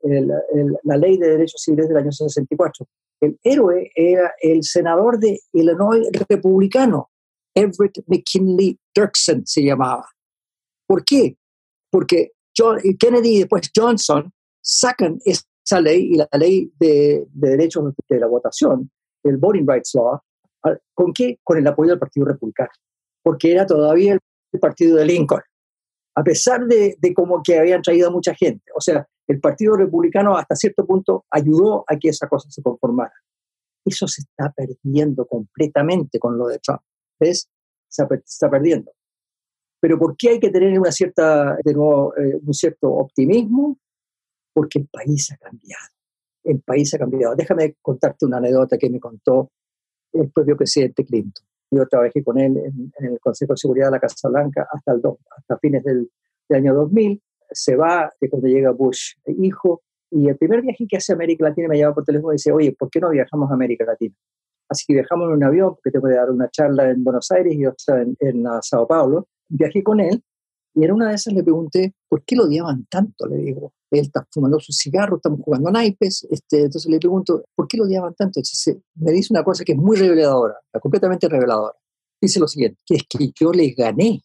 la 0.83 0.97
ley 0.97 1.17
de 1.17 1.29
derechos 1.29 1.61
civiles 1.61 1.89
del 1.89 1.97
año 1.97 2.11
64. 2.11 2.85
El 3.21 3.37
héroe 3.43 3.91
era 3.95 4.33
el 4.41 4.63
senador 4.63 5.19
de 5.19 5.39
Illinois 5.53 6.07
republicano, 6.29 7.09
Everett 7.55 7.99
McKinley 8.07 8.79
Dirksen 8.95 9.45
se 9.45 9.63
llamaba. 9.63 10.05
¿Por 10.87 11.05
qué? 11.05 11.37
Porque 11.91 12.31
John, 12.55 12.79
Kennedy 12.99 13.35
y 13.35 13.39
después 13.39 13.71
Johnson 13.75 14.31
sacan 14.61 15.19
esa 15.25 15.79
ley 15.81 16.11
y 16.13 16.15
la 16.15 16.27
ley 16.37 16.71
de, 16.79 17.25
derechos 17.33 17.93
de 18.09 18.19
la 18.19 18.27
votación, 18.27 18.89
el 19.23 19.37
Voting 19.37 19.67
Rights 19.67 19.91
Law, 19.95 20.19
¿con 20.93 21.13
qué? 21.13 21.39
Con 21.43 21.57
el 21.57 21.67
apoyo 21.67 21.91
del 21.91 21.99
Partido 21.99 22.25
Republicano, 22.25 22.71
porque 23.23 23.51
era 23.51 23.65
todavía 23.65 24.17
el 24.51 24.59
partido 24.59 24.97
de 24.97 25.05
Lincoln, 25.05 25.41
a 26.15 26.23
pesar 26.23 26.67
de, 26.67 26.95
de 26.99 27.13
como 27.13 27.41
que 27.41 27.57
habían 27.57 27.81
traído 27.81 28.09
a 28.09 28.11
mucha 28.11 28.35
gente. 28.35 28.65
O 28.75 28.81
sea, 28.81 29.07
el 29.27 29.39
Partido 29.39 29.75
Republicano 29.75 30.35
hasta 30.37 30.55
cierto 30.55 30.85
punto 30.85 31.25
ayudó 31.29 31.85
a 31.87 31.97
que 31.97 32.09
esa 32.09 32.27
cosa 32.27 32.49
se 32.49 32.61
conformara. 32.61 33.13
Eso 33.85 34.07
se 34.07 34.21
está 34.21 34.51
perdiendo 34.51 35.25
completamente 35.25 36.19
con 36.19 36.37
lo 36.37 36.47
de 36.47 36.59
Trump. 36.59 36.81
¿ves? 37.19 37.49
Se, 37.87 38.03
está 38.25 38.49
perdiendo. 38.49 38.91
Pero 39.79 39.97
¿por 39.99 40.15
qué 40.17 40.29
hay 40.29 40.39
que 40.39 40.49
tener 40.49 40.77
una 40.79 40.91
cierta, 40.91 41.57
de 41.63 41.73
nuevo, 41.73 42.15
eh, 42.17 42.39
un 42.41 42.53
cierto 42.53 42.89
optimismo? 42.89 43.77
Porque 44.53 44.79
el 44.79 44.87
país 44.87 45.31
ha 45.31 45.37
cambiado. 45.37 45.87
El 46.43 46.61
país 46.61 46.93
ha 46.93 46.97
cambiado. 46.97 47.35
Déjame 47.35 47.75
contarte 47.81 48.25
una 48.25 48.37
anécdota 48.37 48.77
que 48.77 48.89
me 48.89 48.99
contó 48.99 49.51
el 50.13 50.31
propio 50.31 50.55
presidente 50.55 51.03
Clinton. 51.05 51.45
Yo 51.75 51.87
trabajé 51.87 52.23
con 52.23 52.39
él 52.39 52.57
en, 52.57 52.91
el 53.05 53.19
Consejo 53.19 53.53
de 53.53 53.57
Seguridad 53.57 53.87
de 53.87 53.91
la 53.91 53.99
Casa 53.99 54.29
Blanca 54.29 54.67
hasta, 54.71 54.91
el 54.91 55.01
hasta 55.37 55.57
fines 55.57 55.83
del, 55.83 56.09
año 56.49 56.73
2000. 56.73 57.21
Se 57.51 57.75
va 57.75 58.11
cuando 58.29 58.47
llega 58.47 58.71
Bush 58.71 59.13
hijo. 59.25 59.81
Y 60.11 60.29
el 60.29 60.37
primer 60.37 60.61
viaje 60.61 60.85
que 60.87 60.97
hace 60.97 61.13
a 61.13 61.15
América 61.15 61.45
Latina 61.45 61.67
me 61.67 61.79
llama 61.79 61.95
por 61.95 62.03
teléfono 62.03 62.33
y 62.33 62.35
dice, 62.35 62.51
oye, 62.51 62.75
¿por 62.77 62.89
qué 62.89 62.99
no 62.99 63.09
viajamos 63.09 63.49
a 63.49 63.55
América 63.55 63.83
Latina? 63.83 64.13
Así 64.69 64.85
que 64.87 64.93
viajamos 64.93 65.27
en 65.27 65.33
un 65.33 65.43
avión, 65.43 65.69
porque 65.75 65.89
tengo 65.91 66.07
que 66.07 66.13
dar 66.13 66.29
una 66.29 66.49
charla 66.49 66.89
en 66.91 67.03
Buenos 67.03 67.31
Aires 67.31 67.53
y 67.55 67.65
otra 67.65 68.01
en, 68.01 68.15
en 68.19 68.43
Sao 68.61 68.87
Paulo. 68.87 69.27
Viajé 69.49 69.81
con 69.81 69.99
él 69.99 70.23
y 70.75 70.85
en 70.85 70.91
una 70.91 71.09
de 71.09 71.15
esas 71.15 71.33
le 71.33 71.43
pregunté, 71.43 71.93
¿por 72.07 72.23
qué 72.23 72.35
lo 72.35 72.45
odiaban 72.45 72.85
tanto? 72.89 73.27
Le 73.27 73.37
digo, 73.37 73.73
él 73.99 74.05
está 74.05 74.27
fumando 74.31 74.59
su 74.59 74.71
cigarro, 74.71 75.17
estamos 75.17 75.39
jugando 75.41 75.71
naipes. 75.71 76.27
Este, 76.29 76.61
entonces 76.61 76.89
le 76.89 76.99
pregunto, 76.99 77.43
¿por 77.55 77.67
qué 77.67 77.77
lo 77.77 77.85
odiaban 77.85 78.13
tanto? 78.15 78.39
Entonces 78.39 78.77
me 78.95 79.11
dice 79.11 79.33
una 79.33 79.43
cosa 79.43 79.63
que 79.63 79.73
es 79.73 79.77
muy 79.77 79.97
reveladora, 79.97 80.55
completamente 80.81 81.27
reveladora. 81.27 81.75
Dice 82.21 82.39
lo 82.39 82.47
siguiente, 82.47 82.79
que 82.85 82.95
es 82.95 83.03
que 83.09 83.31
yo 83.39 83.51
les 83.51 83.75
gané, 83.75 84.21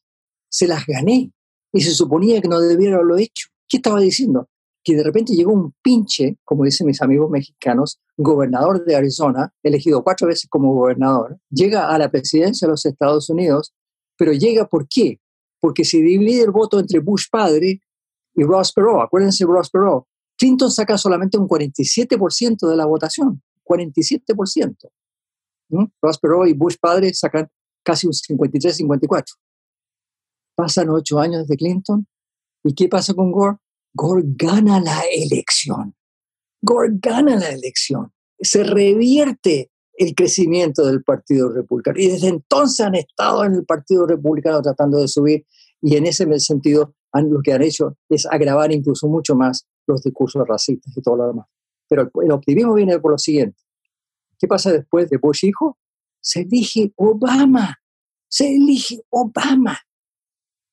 se 0.48 0.66
las 0.66 0.86
gané, 0.86 1.32
y 1.72 1.80
se 1.80 1.90
suponía 1.90 2.40
que 2.40 2.48
no 2.48 2.60
debiera 2.60 2.96
haberlo 2.96 3.18
hecho. 3.18 3.48
¿Qué 3.68 3.78
estaba 3.78 4.00
diciendo? 4.00 4.48
que 4.88 4.96
de 4.96 5.02
repente 5.02 5.34
llegó 5.34 5.52
un 5.52 5.74
pinche, 5.82 6.38
como 6.44 6.64
dicen 6.64 6.86
mis 6.86 7.02
amigos 7.02 7.30
mexicanos, 7.30 8.00
gobernador 8.16 8.86
de 8.86 8.96
Arizona, 8.96 9.52
elegido 9.62 10.02
cuatro 10.02 10.28
veces 10.28 10.48
como 10.48 10.72
gobernador, 10.72 11.38
llega 11.50 11.90
a 11.90 11.98
la 11.98 12.10
presidencia 12.10 12.66
de 12.66 12.70
los 12.70 12.86
Estados 12.86 13.28
Unidos, 13.28 13.74
pero 14.16 14.32
llega 14.32 14.66
¿por 14.66 14.88
qué? 14.88 15.20
Porque 15.60 15.84
se 15.84 15.98
divide 15.98 16.42
el 16.42 16.52
voto 16.52 16.78
entre 16.78 17.00
Bush 17.00 17.26
padre 17.30 17.82
y 18.38 18.44
Ross 18.44 18.72
Perot. 18.72 19.02
Acuérdense 19.02 19.44
Ross 19.44 19.68
Perot. 19.68 20.06
Clinton 20.38 20.70
saca 20.70 20.96
solamente 20.96 21.36
un 21.36 21.48
47% 21.48 22.68
de 22.68 22.76
la 22.76 22.86
votación, 22.86 23.42
47%. 23.64 24.76
Ross 26.00 26.18
Perot 26.18 26.46
y 26.46 26.52
Bush 26.52 26.76
padre 26.80 27.12
sacan 27.12 27.48
casi 27.82 28.06
un 28.06 28.12
53-54. 28.12 29.24
Pasan 30.54 30.90
ocho 30.90 31.18
años 31.18 31.48
de 31.48 31.56
Clinton. 31.56 32.06
¿Y 32.64 32.74
qué 32.74 32.88
pasa 32.88 33.12
con 33.14 33.32
Gore? 33.32 33.56
Gore 33.92 34.22
gana 34.24 34.80
la 34.80 35.02
elección. 35.12 35.96
Gore 36.62 36.90
gana 36.92 37.36
la 37.36 37.50
elección. 37.50 38.12
Se 38.40 38.62
revierte 38.62 39.72
el 39.94 40.14
crecimiento 40.14 40.86
del 40.86 41.02
Partido 41.02 41.50
Republicano. 41.50 41.98
Y 41.98 42.08
desde 42.08 42.28
entonces 42.28 42.86
han 42.86 42.94
estado 42.94 43.44
en 43.44 43.54
el 43.54 43.64
Partido 43.64 44.06
Republicano 44.06 44.62
tratando 44.62 44.98
de 44.98 45.08
subir 45.08 45.44
y 45.82 45.96
en 45.96 46.06
ese 46.06 46.38
sentido 46.38 46.94
lo 47.22 47.40
que 47.42 47.52
han 47.52 47.62
hecho 47.62 47.96
es 48.08 48.26
agravar 48.26 48.72
incluso 48.72 49.08
mucho 49.08 49.34
más 49.34 49.66
los 49.86 50.02
discursos 50.02 50.46
racistas 50.46 50.96
y 50.96 51.02
todo 51.02 51.16
lo 51.16 51.26
demás. 51.28 51.46
Pero 51.88 52.10
el, 52.22 52.32
optimismo 52.32 52.74
viene 52.74 52.98
por 52.98 53.12
lo 53.12 53.18
siguiente. 53.18 53.58
¿Qué 54.38 54.46
pasa 54.46 54.72
después 54.72 55.08
de 55.08 55.16
Bush 55.16 55.44
hijo? 55.46 55.78
Se 56.20 56.40
elige 56.40 56.92
Obama. 56.96 57.76
Se 58.28 58.54
elige 58.54 59.00
Obama. 59.10 59.78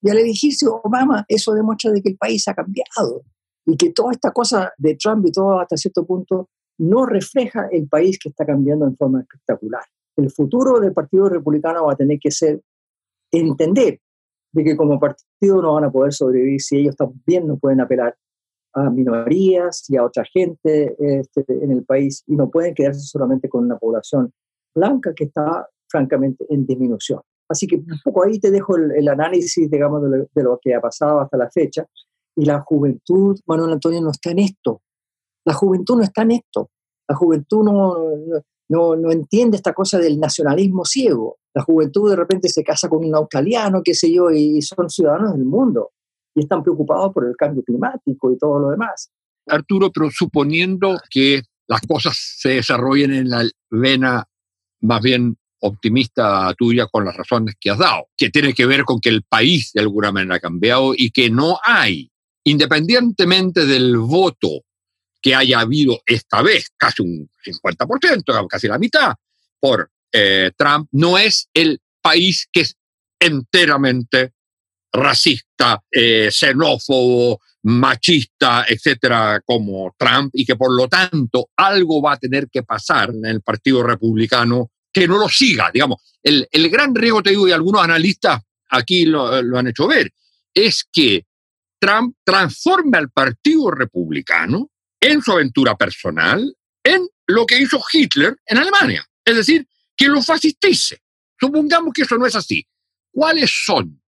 Y 0.02 0.10
al 0.10 0.18
elegirse 0.18 0.68
Obama, 0.68 1.26
eso 1.28 1.54
demuestra 1.54 1.92
de 1.92 2.02
que 2.02 2.10
el 2.10 2.18
país 2.18 2.48
ha 2.48 2.54
cambiado 2.54 3.24
y 3.66 3.76
que 3.76 3.92
toda 3.92 4.12
esta 4.12 4.32
cosa 4.32 4.72
de 4.78 4.96
Trump 4.96 5.26
y 5.26 5.32
todo 5.32 5.60
hasta 5.60 5.78
cierto 5.78 6.06
punto 6.06 6.50
no 6.78 7.06
refleja 7.06 7.68
el 7.72 7.88
país 7.88 8.20
que 8.20 8.30
está 8.30 8.46
cambiando 8.46 8.86
en 8.86 8.96
forma 8.96 9.22
espectacular. 9.22 9.84
El 10.16 10.30
futuro 10.30 10.80
del 10.80 10.94
Partido 10.94 11.30
Republicano 11.30 11.86
va 11.86 11.94
a 11.94 11.96
tener 11.96 12.20
que 12.20 12.32
ser 12.32 12.62
entender 13.32 14.00
de 14.56 14.64
que 14.64 14.78
como 14.78 15.00
partido 15.00 15.62
no 15.62 15.74
van 15.74 15.84
a 15.84 15.92
poder 15.92 16.14
sobrevivir 16.14 16.62
si 16.62 16.78
ellos 16.78 16.96
también 16.96 17.46
no 17.46 17.58
pueden 17.58 17.82
apelar 17.82 18.16
a 18.74 18.90
minorías 18.90 19.84
y 19.90 19.98
a 19.98 20.06
otra 20.06 20.24
gente 20.34 20.96
este, 21.00 21.46
en 21.48 21.72
el 21.72 21.84
país 21.84 22.24
y 22.26 22.36
no 22.36 22.50
pueden 22.50 22.74
quedarse 22.74 23.02
solamente 23.02 23.50
con 23.50 23.66
una 23.66 23.78
población 23.78 24.34
blanca 24.74 25.14
que 25.14 25.26
está 25.26 25.68
francamente 25.90 26.46
en 26.50 26.66
disminución. 26.66 27.22
Así 27.50 27.68
que 27.68 27.76
un 27.76 28.00
poco 28.04 28.24
ahí 28.24 28.40
te 28.40 28.50
dejo 28.50 28.76
el, 28.78 29.08
análisis, 29.08 29.70
digamos, 29.70 30.02
de 30.34 30.44
lo, 30.44 30.60
que 30.62 30.74
ha 30.74 30.82
pasado 30.82 31.20
hasta 31.20 31.38
la 31.38 31.50
fecha. 31.52 31.86
Y 32.36 32.46
la 32.46 32.62
juventud, 32.62 33.38
Manuel 33.46 33.74
Antonio, 33.74 34.02
no 34.02 34.12
está 34.12 34.32
en 34.32 34.40
esto. 34.40 34.82
La 35.46 35.54
juventud 35.54 35.98
no 35.98 36.04
está 36.04 36.24
en 36.24 36.32
esto. 36.32 36.70
La 37.08 37.16
juventud 37.16 37.64
no, 37.64 37.96
no, 38.70 38.96
no 38.96 39.12
entiende 39.12 39.58
esta 39.58 39.74
cosa 39.74 40.00
del 40.00 40.20
nacionalismo 40.20 40.86
ciego. 40.86 41.38
La 41.56 41.64
juventud 41.64 42.10
de 42.10 42.18
repente 42.18 42.50
se 42.50 42.64
casa 42.64 42.90
con 42.90 43.06
un 43.06 43.16
australiano, 43.16 43.82
qué 43.84 43.96
sé 43.96 44.14
yo, 44.14 44.30
y 44.30 44.62
son 44.62 44.90
ciudadanos 44.90 45.34
del 45.34 45.46
mundo. 45.46 45.92
Y 46.36 46.42
están 46.42 46.62
preocupados 46.62 47.14
por 47.14 47.26
el 47.26 47.36
cambio 47.38 47.64
climático 47.64 48.30
y 48.32 48.38
todo 48.38 48.60
lo 48.60 48.70
demás. 48.72 49.10
Arturo, 49.48 49.90
pero 49.90 50.12
suponiendo 50.12 51.00
que 51.10 51.44
las 51.68 51.82
cosas 51.88 52.18
se 52.18 52.50
desarrollen 52.50 53.14
en 53.14 53.30
la 53.30 53.50
vena 53.70 54.28
más 54.82 55.02
bien 55.02 55.38
optimista 55.60 56.54
tuya 56.58 56.88
con 56.92 57.06
las 57.06 57.16
razones 57.16 57.56
que 57.60 57.72
has 57.72 57.80
dado, 57.80 58.10
que 58.18 58.30
tiene 58.30 58.54
que 58.54 58.66
ver 58.66 58.84
con 58.84 59.00
que 59.00 59.10
el 59.10 59.24
país 59.24 59.72
de 59.74 59.82
alguna 59.82 60.12
manera 60.12 60.36
ha 60.36 60.40
cambiado 60.40 60.94
y 60.94 61.12
que 61.12 61.30
no 61.30 61.58
hay, 61.64 62.12
independientemente 62.44 63.66
del 63.66 63.98
voto 63.98 64.62
que 65.22 65.34
haya 65.34 65.62
habido 65.62 66.02
esta 66.06 66.42
vez, 66.42 66.70
casi 66.78 67.02
un 67.02 67.30
50%, 67.44 68.48
casi 68.48 68.68
la 68.68 68.78
mitad, 68.78 69.16
por 69.60 69.90
eh, 70.18 70.52
Trump, 70.58 70.88
no 70.94 71.18
es 71.18 71.50
el 71.54 71.82
país 72.02 72.48
que 72.50 72.62
es 72.62 72.78
enteramente 73.20 74.32
racista, 74.94 75.84
eh, 75.92 76.30
xenófobo, 76.32 77.42
machista, 77.64 78.66
etcétera, 78.66 79.42
como 79.46 79.94
Trump, 79.98 80.30
y 80.34 80.46
que 80.46 80.56
por 80.56 80.74
lo 80.74 80.88
tanto 80.88 81.50
algo 81.58 82.02
va 82.02 82.14
a 82.14 82.18
tener 82.18 82.48
que 82.50 82.64
pasar 82.64 83.10
en 83.10 83.26
el 83.26 83.42
Partido 83.42 83.84
Republicano 83.84 84.72
que 84.94 85.06
no 85.06 85.18
lo 85.18 85.28
siga, 85.28 85.70
digamos. 85.74 86.02
El, 86.24 86.48
gran 86.70 86.96
riesgo, 86.96 87.22
te 87.22 87.32
digo, 87.32 87.48
y 87.48 87.52
algunos 87.52 87.84
analistas 87.84 88.40
aquí 88.70 89.06
lo, 89.06 89.42
lo 89.42 89.58
han 89.58 89.68
hecho 89.68 89.86
ver, 89.86 90.12
es 90.54 90.88
que 90.94 91.26
Trump 91.78 92.16
transforme 92.24 92.98
al 92.98 93.10
Partido 93.10 93.70
Republicano 93.70 94.70
en 95.02 95.22
su 95.22 95.34
aventura 95.34 95.76
personal 95.76 96.56
en 96.84 97.06
lo 97.28 97.46
que 97.46 97.60
hizo 97.60 97.82
Hitler 97.92 98.38
en 98.46 98.60
Alemania. 98.60 99.06
Es 99.26 99.36
decir, 99.36 99.68
que 99.96 100.08
lo 100.08 100.22
fascistice. 100.22 101.00
Supongamos 101.40 101.94
que 101.94 102.04
eso 102.04 102.18
no 102.18 102.26
es 102.26 102.36
así. 102.36 102.66
¿Cuáles 103.12 103.52
son 103.66 104.02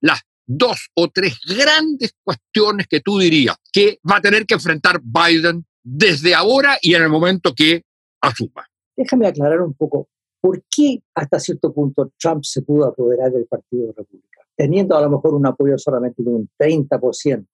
las 0.00 0.20
dos 0.46 0.88
o 0.94 1.08
tres 1.08 1.38
grandes 1.46 2.14
cuestiones 2.22 2.86
que 2.86 3.00
tú 3.00 3.18
dirías 3.18 3.56
que 3.72 3.98
va 4.08 4.16
a 4.16 4.20
tener 4.20 4.46
que 4.46 4.54
enfrentar 4.54 5.00
Biden 5.02 5.64
desde 5.82 6.34
ahora 6.34 6.78
y 6.80 6.94
en 6.94 7.02
el 7.02 7.08
momento 7.08 7.52
que 7.54 7.82
asuma? 8.20 8.66
Déjame 8.96 9.26
aclarar 9.26 9.60
un 9.60 9.74
poco 9.74 10.08
por 10.40 10.62
qué 10.70 11.02
hasta 11.14 11.40
cierto 11.40 11.72
punto 11.72 12.12
Trump 12.18 12.44
se 12.44 12.62
pudo 12.62 12.86
apoderar 12.86 13.32
del 13.32 13.46
Partido 13.46 13.92
Republicano, 13.96 14.46
teniendo 14.54 14.96
a 14.96 15.02
lo 15.02 15.10
mejor 15.10 15.34
un 15.34 15.46
apoyo 15.46 15.76
solamente 15.76 16.22
de 16.22 16.30
un 16.30 16.50
30% 16.58 17.46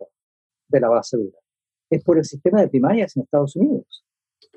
de 0.68 0.80
la 0.80 0.88
base 0.88 1.16
dura. 1.16 1.38
Es 1.90 2.02
por 2.02 2.18
el 2.18 2.24
sistema 2.24 2.60
de 2.60 2.68
primarias 2.68 3.16
en 3.16 3.22
Estados 3.22 3.56
Unidos. 3.56 4.04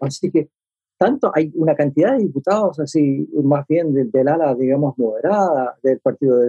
Así 0.02 0.32
que 0.32 0.50
tanto 0.98 1.32
hay 1.34 1.52
una 1.56 1.76
cantidad 1.76 2.14
de 2.14 2.24
diputados 2.24 2.80
así, 2.80 3.28
más 3.44 3.66
bien 3.68 3.94
del, 3.94 4.28
ala, 4.28 4.56
digamos, 4.56 4.98
moderada 4.98 5.78
del 5.84 6.00
Partido 6.00 6.40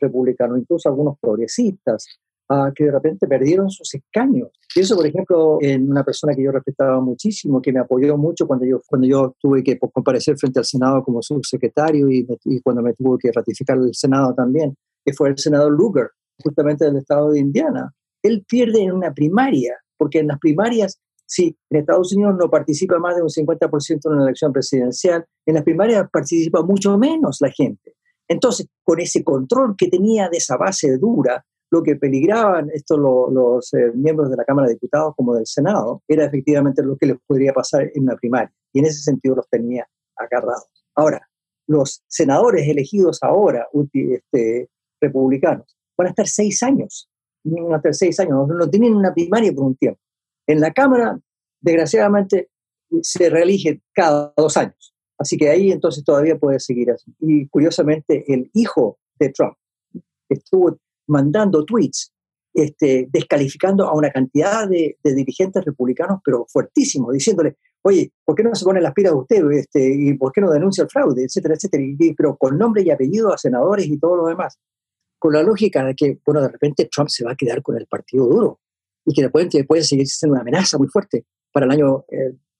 Republicano, 0.00 0.56
incluso 0.56 0.88
algunos 0.88 1.18
progresistas, 1.18 2.06
ah, 2.48 2.70
que 2.74 2.84
de 2.84 2.92
repente 2.92 3.26
perdieron 3.26 3.70
sus 3.70 3.94
escaños. 3.94 4.50
Y 4.74 4.80
eso, 4.80 4.96
por 4.96 5.06
ejemplo, 5.06 5.58
en 5.60 5.90
una 5.90 6.04
persona 6.04 6.34
que 6.34 6.42
yo 6.42 6.52
respetaba 6.52 7.00
muchísimo, 7.00 7.60
que 7.60 7.72
me 7.72 7.80
apoyó 7.80 8.16
mucho 8.16 8.46
cuando 8.46 8.64
yo, 8.64 8.80
cuando 8.86 9.06
yo 9.06 9.34
tuve 9.40 9.62
que 9.62 9.78
comparecer 9.78 10.36
frente 10.38 10.60
al 10.60 10.64
Senado 10.64 11.02
como 11.02 11.22
subsecretario 11.22 12.08
y, 12.08 12.26
y 12.44 12.60
cuando 12.60 12.82
me 12.82 12.94
tuvo 12.94 13.18
que 13.18 13.32
ratificar 13.32 13.78
el 13.78 13.94
Senado 13.94 14.34
también, 14.34 14.76
que 15.04 15.12
fue 15.12 15.30
el 15.30 15.38
senador 15.38 15.72
Lugar, 15.72 16.10
justamente 16.42 16.84
del 16.84 16.96
estado 16.96 17.30
de 17.30 17.40
Indiana. 17.40 17.92
Él 18.22 18.44
pierde 18.48 18.82
en 18.82 18.92
una 18.92 19.12
primaria, 19.12 19.76
porque 19.96 20.18
en 20.18 20.28
las 20.28 20.38
primarias 20.38 21.00
si 21.28 21.54
en 21.70 21.80
Estados 21.80 22.14
Unidos 22.14 22.36
no 22.38 22.48
participa 22.48 22.98
más 22.98 23.14
de 23.14 23.22
un 23.22 23.28
50% 23.28 24.00
en 24.06 24.12
una 24.12 24.24
elección 24.24 24.52
presidencial, 24.52 25.26
en 25.46 25.54
las 25.54 25.62
primarias 25.62 26.08
participa 26.10 26.62
mucho 26.62 26.96
menos 26.96 27.38
la 27.40 27.50
gente. 27.50 27.94
Entonces, 28.26 28.66
con 28.82 28.98
ese 28.98 29.22
control 29.22 29.74
que 29.76 29.88
tenía 29.88 30.28
de 30.30 30.38
esa 30.38 30.56
base 30.56 30.96
dura, 30.96 31.44
lo 31.70 31.82
que 31.82 31.96
peligraban 31.96 32.70
estos 32.72 32.98
los, 32.98 33.74
eh, 33.74 33.92
miembros 33.94 34.30
de 34.30 34.36
la 34.36 34.44
Cámara 34.44 34.68
de 34.68 34.74
Diputados 34.74 35.14
como 35.16 35.34
del 35.34 35.46
Senado 35.46 36.02
era 36.08 36.24
efectivamente 36.24 36.82
lo 36.82 36.96
que 36.96 37.06
les 37.06 37.16
podría 37.26 37.52
pasar 37.52 37.90
en 37.94 38.04
una 38.04 38.16
primaria. 38.16 38.52
Y 38.72 38.78
en 38.78 38.86
ese 38.86 39.02
sentido 39.02 39.36
los 39.36 39.48
tenía 39.50 39.86
agarrados. 40.16 40.68
Ahora, 40.94 41.28
los 41.66 42.02
senadores 42.08 42.66
elegidos 42.66 43.18
ahora, 43.22 43.68
este, 43.92 44.70
republicanos, 44.98 45.76
van 45.96 46.06
a 46.06 46.10
estar 46.10 46.26
seis 46.26 46.62
años. 46.62 47.10
Van 47.44 47.74
a 47.74 47.76
estar 47.76 47.94
seis 47.94 48.18
años. 48.18 48.48
No 48.48 48.70
tienen 48.70 48.94
una 48.94 49.12
primaria 49.12 49.52
por 49.52 49.64
un 49.64 49.76
tiempo. 49.76 50.00
En 50.48 50.60
la 50.60 50.72
Cámara, 50.72 51.20
desgraciadamente, 51.60 52.48
se 53.02 53.28
reelige 53.28 53.82
cada 53.92 54.32
dos 54.34 54.56
años. 54.56 54.94
Así 55.18 55.36
que 55.36 55.50
ahí 55.50 55.70
entonces 55.70 56.02
todavía 56.02 56.38
puede 56.38 56.58
seguir 56.58 56.90
así. 56.90 57.12
Y 57.20 57.46
curiosamente, 57.48 58.24
el 58.32 58.50
hijo 58.54 58.98
de 59.20 59.28
Trump 59.28 59.56
estuvo 60.28 60.78
mandando 61.06 61.64
tweets 61.64 62.12
este, 62.54 63.08
descalificando 63.10 63.86
a 63.86 63.94
una 63.94 64.10
cantidad 64.10 64.66
de, 64.66 64.96
dirigentes 65.02 65.64
republicanos, 65.64 66.20
pero 66.24 66.46
fuertísimos, 66.48 67.12
diciéndole, 67.12 67.56
oye, 67.82 68.10
¿por 68.24 68.34
qué 68.34 68.42
no 68.42 68.54
se 68.54 68.64
pone 68.64 68.80
las 68.80 68.94
pilas 68.94 69.12
usted? 69.14 69.44
Este, 69.50 69.94
¿Y 69.94 70.14
por 70.14 70.32
qué 70.32 70.40
no 70.40 70.50
denuncia 70.50 70.82
el 70.82 70.90
fraude? 70.90 71.24
Etcétera, 71.24 71.54
etcétera. 71.56 71.84
pero 72.16 72.36
con 72.36 72.56
nombre 72.56 72.82
y 72.82 72.90
apellido 72.90 73.34
a 73.34 73.38
senadores 73.38 73.86
y 73.86 73.98
todo 73.98 74.16
lo 74.16 74.26
demás. 74.26 74.58
Con 75.18 75.34
la 75.34 75.42
lógica 75.42 75.84
de 75.84 75.94
que, 75.94 76.18
bueno, 76.24 76.40
de 76.40 76.48
repente 76.48 76.88
Trump 76.90 77.10
se 77.10 77.24
va 77.24 77.32
a 77.32 77.36
quedar 77.36 77.60
con 77.60 77.76
el 77.76 77.86
partido 77.86 78.26
duro 78.26 78.60
y 79.08 79.14
que 79.14 79.30
puede, 79.30 79.64
puede 79.64 79.82
seguir 79.82 80.06
siendo 80.06 80.34
una 80.34 80.42
amenaza 80.42 80.76
muy 80.76 80.88
fuerte 80.88 81.24
para 81.50 81.64
el 81.64 81.72
año 81.72 82.04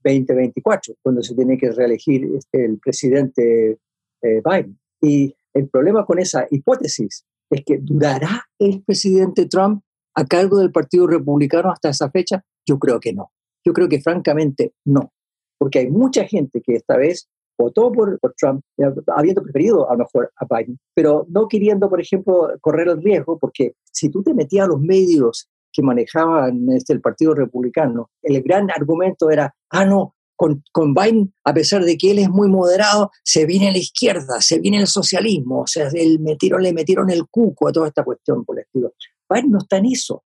2024, 0.03 0.93
eh, 0.93 0.97
cuando 1.03 1.23
se 1.23 1.35
tiene 1.35 1.59
que 1.59 1.71
reelegir 1.71 2.25
este, 2.35 2.65
el 2.65 2.79
presidente 2.79 3.79
eh, 4.23 4.43
Biden. 4.43 4.79
Y 5.03 5.35
el 5.53 5.69
problema 5.69 6.07
con 6.07 6.19
esa 6.19 6.47
hipótesis 6.51 7.27
es 7.51 7.65
que 7.67 7.79
durará 7.83 8.47
el 8.59 8.83
presidente 8.83 9.47
Trump 9.47 9.83
a 10.15 10.25
cargo 10.25 10.59
del 10.59 10.73
Partido 10.73 11.07
Republicano 11.07 11.71
hasta 11.71 11.91
esa 11.91 12.11
fecha. 12.11 12.43
Yo 12.67 12.79
creo 12.79 12.99
que 12.99 13.13
no. 13.13 13.31
Yo 13.65 13.75
creo 13.75 13.89
que 13.89 14.01
francamente 14.01 14.73
no. 14.87 15.13
Porque 15.59 15.81
hay 15.81 15.91
mucha 15.91 16.25
gente 16.25 16.63
que 16.63 16.77
esta 16.77 16.97
vez 16.97 17.29
votó 17.59 17.93
por, 17.93 18.19
por, 18.21 18.33
Trump, 18.39 18.63
eh, 18.79 18.85
habiendo 19.09 19.43
preferido 19.43 19.91
a 19.91 19.93
lo 19.93 19.99
mejor 19.99 20.33
a 20.37 20.47
Biden, 20.47 20.79
pero 20.95 21.27
no 21.29 21.47
queriendo, 21.47 21.91
por 21.91 22.01
ejemplo, 22.01 22.53
correr 22.63 22.89
el 22.89 23.03
riesgo, 23.03 23.39
porque 23.39 23.75
si 23.93 24.09
tú 24.09 24.23
te 24.23 24.33
metías 24.33 24.65
a 24.65 24.69
los 24.69 24.81
medios 24.81 25.51
que 25.73 25.83
manejaban 25.83 26.69
este, 26.71 26.93
el 26.93 27.01
Partido 27.01 27.35
Republicano, 27.35 28.11
el 28.23 28.43
gran 28.43 28.71
argumento 28.71 29.31
era, 29.31 29.55
ah, 29.71 29.85
no, 29.85 30.15
con, 30.37 30.63
con, 30.73 30.95
Biden, 30.95 31.35
a 31.45 31.53
pesar 31.53 31.85
de 31.85 31.97
que 31.97 32.13
él 32.13 32.21
es 32.21 32.29
muy 32.29 32.49
moderado, 32.49 33.11
se 33.25 33.45
viene 33.45 33.73
la 33.73 33.79
izquierda, 33.79 34.41
se 34.41 34.61
viene 34.61 34.79
el 34.79 34.87
socialismo, 34.87 35.63
o 35.63 35.67
sea, 35.67 35.91
metieron, 36.21 36.63
le 36.63 36.73
metieron 36.73 37.11
el 37.11 37.27
cuco 37.29 37.69
a 37.69 37.73
toda 37.73 37.89
esta 37.89 38.05
cuestión 38.05 38.45
por. 38.45 38.57
Biden 38.73 39.51
no 39.51 39.59
está 39.59 39.79
en 39.79 39.87
eso. 39.87 40.23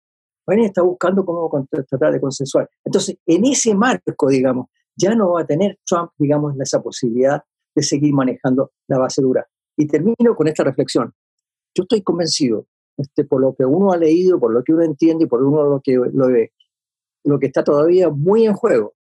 Biden 0.48 0.66
está 0.66 0.82
buscando 0.82 1.26
cómo 1.26 1.50
tratar 1.90 2.14
de 2.14 2.22
consensuar. 2.22 2.70
Entonces, 2.86 3.18
en 3.26 3.46
ese 3.46 3.76
marco, 3.76 4.30
digamos, 4.30 4.68
ya 4.96 5.14
no 5.14 5.34
va 5.34 5.42
a 5.42 5.46
tener 5.46 5.78
Trump, 5.86 6.12
digamos, 6.18 6.56
esa 6.60 6.82
posibilidad 6.82 7.44
de 7.76 7.84
seguir 7.84 8.14
manejando 8.14 8.72
la 8.88 8.98
base 8.98 9.22
dura. 9.22 9.46
Y 9.76 9.88
termino 9.88 10.36
con 10.36 10.48
esta 10.48 10.64
reflexión. 10.64 11.14
Yo 11.76 11.84
estoy 11.84 12.02
convencido 12.02 12.66
este, 12.98 13.24
por 13.24 13.42
lo 13.42 13.56
que 13.56 13.66
uno 13.66 13.92
ha 13.92 13.98
leído, 13.98 14.40
por 14.40 14.52
lo 14.52 14.64
que 14.64 14.74
uno 14.74 14.84
entiende 14.84 15.26
y 15.26 15.28
por 15.28 15.44
uno 15.44 15.64
lo 15.64 15.82
que 15.82 15.94
lo 15.96 16.28
ve, 16.28 16.52
lo 17.24 17.40
que 17.40 17.48
está 17.48 17.64
todavía 17.64 18.10
muy 18.10 18.46
en 18.46 18.54
juego. 18.54 18.96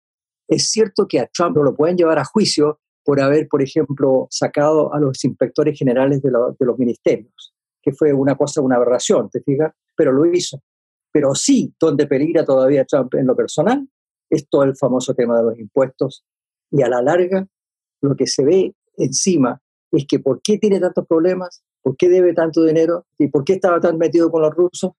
Es 0.47 0.69
cierto 0.69 1.07
que 1.07 1.19
a 1.19 1.27
Trump 1.27 1.57
lo 1.57 1.75
pueden 1.75 1.97
llevar 1.97 2.19
a 2.19 2.25
juicio 2.25 2.79
por 3.03 3.21
haber, 3.21 3.47
por 3.47 3.61
ejemplo, 3.61 4.27
sacado 4.29 4.93
a 4.93 4.99
los 4.99 5.23
inspectores 5.23 5.77
generales 5.77 6.21
de, 6.21 6.29
de 6.29 6.65
los 6.65 6.77
ministerios, 6.77 7.53
que 7.81 7.93
fue 7.93 8.13
una 8.13 8.35
cosa, 8.35 8.61
una 8.61 8.75
aberración, 8.75 9.29
¿te 9.29 9.41
fijas? 9.41 9.73
Pero 9.95 10.11
lo 10.11 10.25
hizo. 10.25 10.61
Pero 11.11 11.33
sí, 11.33 11.73
donde 11.79 12.07
peligra 12.07 12.43
todavía 12.43 12.83
Trump 12.85 13.13
en 13.15 13.27
lo 13.27 13.35
personal, 13.35 13.87
es 14.29 14.49
todo 14.49 14.63
el 14.63 14.75
famoso 14.75 15.13
tema 15.13 15.37
de 15.37 15.43
los 15.43 15.57
impuestos. 15.57 16.25
Y 16.71 16.81
a 16.81 16.89
la 16.89 17.01
larga, 17.01 17.47
lo 18.01 18.15
que 18.15 18.27
se 18.27 18.43
ve 18.43 18.75
encima 18.97 19.61
es 19.91 20.05
que 20.07 20.19
¿por 20.19 20.41
qué 20.41 20.57
tiene 20.57 20.79
tantos 20.79 21.07
problemas? 21.07 21.63
¿Por 21.85 21.95
qué 21.97 22.09
debe 22.09 22.33
tanto 22.33 22.63
dinero? 22.63 23.05
¿Y 23.19 23.27
por 23.27 23.43
qué 23.43 23.53
estaba 23.53 23.79
tan 23.79 23.99
metido 23.99 24.31
con 24.31 24.41
los 24.41 24.55
rusos? 24.55 24.93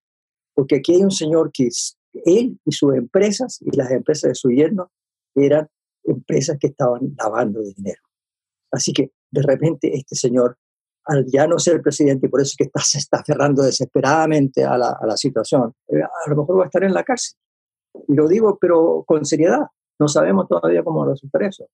Porque 0.55 0.77
aquí 0.77 0.94
hay 0.94 1.03
un 1.03 1.11
señor 1.11 1.51
que 1.53 1.66
es, 1.66 1.99
él 2.25 2.61
y 2.64 2.70
sus 2.70 2.94
empresas 2.94 3.59
y 3.61 3.77
las 3.77 3.90
empresas 3.90 4.29
de 4.29 4.35
su 4.37 4.51
yerno 4.51 4.92
eran 5.35 5.68
empresas 6.05 6.57
que 6.61 6.68
estaban 6.68 7.12
lavando 7.18 7.61
dinero. 7.61 8.01
Así 8.70 8.92
que 8.92 9.11
de 9.33 9.42
repente 9.42 9.96
este 9.96 10.14
señor, 10.14 10.59
al 11.07 11.27
ya 11.27 11.49
no 11.49 11.59
ser 11.59 11.83
presidente, 11.83 12.29
por 12.29 12.40
eso 12.40 12.51
es 12.53 12.57
que 12.57 12.64
está, 12.64 12.81
se 12.83 12.99
está 12.99 13.16
aferrando 13.18 13.64
desesperadamente 13.64 14.62
a 14.62 14.79
la, 14.79 14.90
a 14.90 15.07
la 15.07 15.16
situación, 15.16 15.75
eh, 15.88 16.01
a 16.01 16.31
lo 16.31 16.37
mejor 16.37 16.61
va 16.61 16.62
a 16.62 16.66
estar 16.66 16.85
en 16.85 16.94
la 16.94 17.03
cárcel. 17.03 17.37
Y 18.07 18.14
lo 18.14 18.29
digo, 18.29 18.59
pero 18.61 19.03
con 19.05 19.25
seriedad. 19.25 19.66
No 19.99 20.07
sabemos 20.07 20.46
todavía 20.46 20.85
cómo 20.85 21.05
resultar 21.05 21.42
eso. 21.42 21.66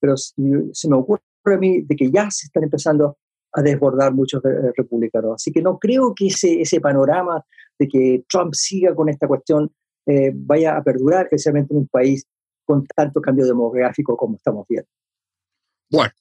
Pero 0.00 0.16
si, 0.16 0.32
se 0.72 0.88
me 0.88 0.96
ocurre 0.96 1.20
a 1.44 1.58
mí 1.58 1.82
de 1.82 1.96
que 1.96 2.10
ya 2.10 2.30
se 2.30 2.46
están 2.46 2.62
empezando 2.62 3.18
a 3.54 3.62
desbordar 3.62 4.12
muchos 4.12 4.42
republicanos. 4.76 5.34
Así 5.36 5.52
que 5.52 5.62
no 5.62 5.78
creo 5.78 6.12
que 6.14 6.26
ese, 6.26 6.60
ese 6.60 6.80
panorama 6.80 7.44
de 7.78 7.88
que 7.88 8.24
Trump 8.28 8.52
siga 8.54 8.94
con 8.94 9.08
esta 9.08 9.26
cuestión 9.26 9.72
eh, 10.06 10.32
vaya 10.34 10.76
a 10.76 10.82
perdurar, 10.82 11.24
especialmente 11.24 11.72
en 11.72 11.80
un 11.80 11.88
país 11.88 12.26
con 12.66 12.84
tanto 12.86 13.20
cambio 13.20 13.46
demográfico 13.46 14.16
como 14.16 14.36
estamos 14.36 14.66
viendo. 14.68 14.88
Bueno, 15.90 16.12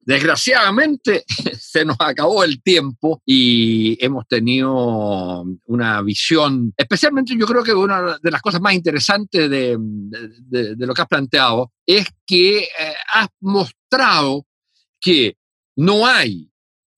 desgraciadamente 0.00 1.24
se 1.58 1.84
nos 1.84 1.96
acabó 2.00 2.42
el 2.42 2.62
tiempo 2.62 3.22
y 3.24 3.96
hemos 4.04 4.26
tenido 4.26 5.44
una 5.66 6.02
visión, 6.02 6.72
especialmente 6.76 7.34
yo 7.38 7.46
creo 7.46 7.62
que 7.62 7.72
una 7.72 8.18
de 8.20 8.30
las 8.30 8.42
cosas 8.42 8.60
más 8.60 8.74
interesantes 8.74 9.48
de, 9.48 9.76
de, 9.78 10.86
lo 10.86 10.94
que 10.94 11.02
has 11.02 11.08
planteado 11.08 11.72
es 11.86 12.08
que 12.26 12.58
eh, 12.58 12.94
has 13.12 13.28
mostrado 13.40 14.46
que 15.00 15.36
no 15.76 16.06
hay 16.06 16.50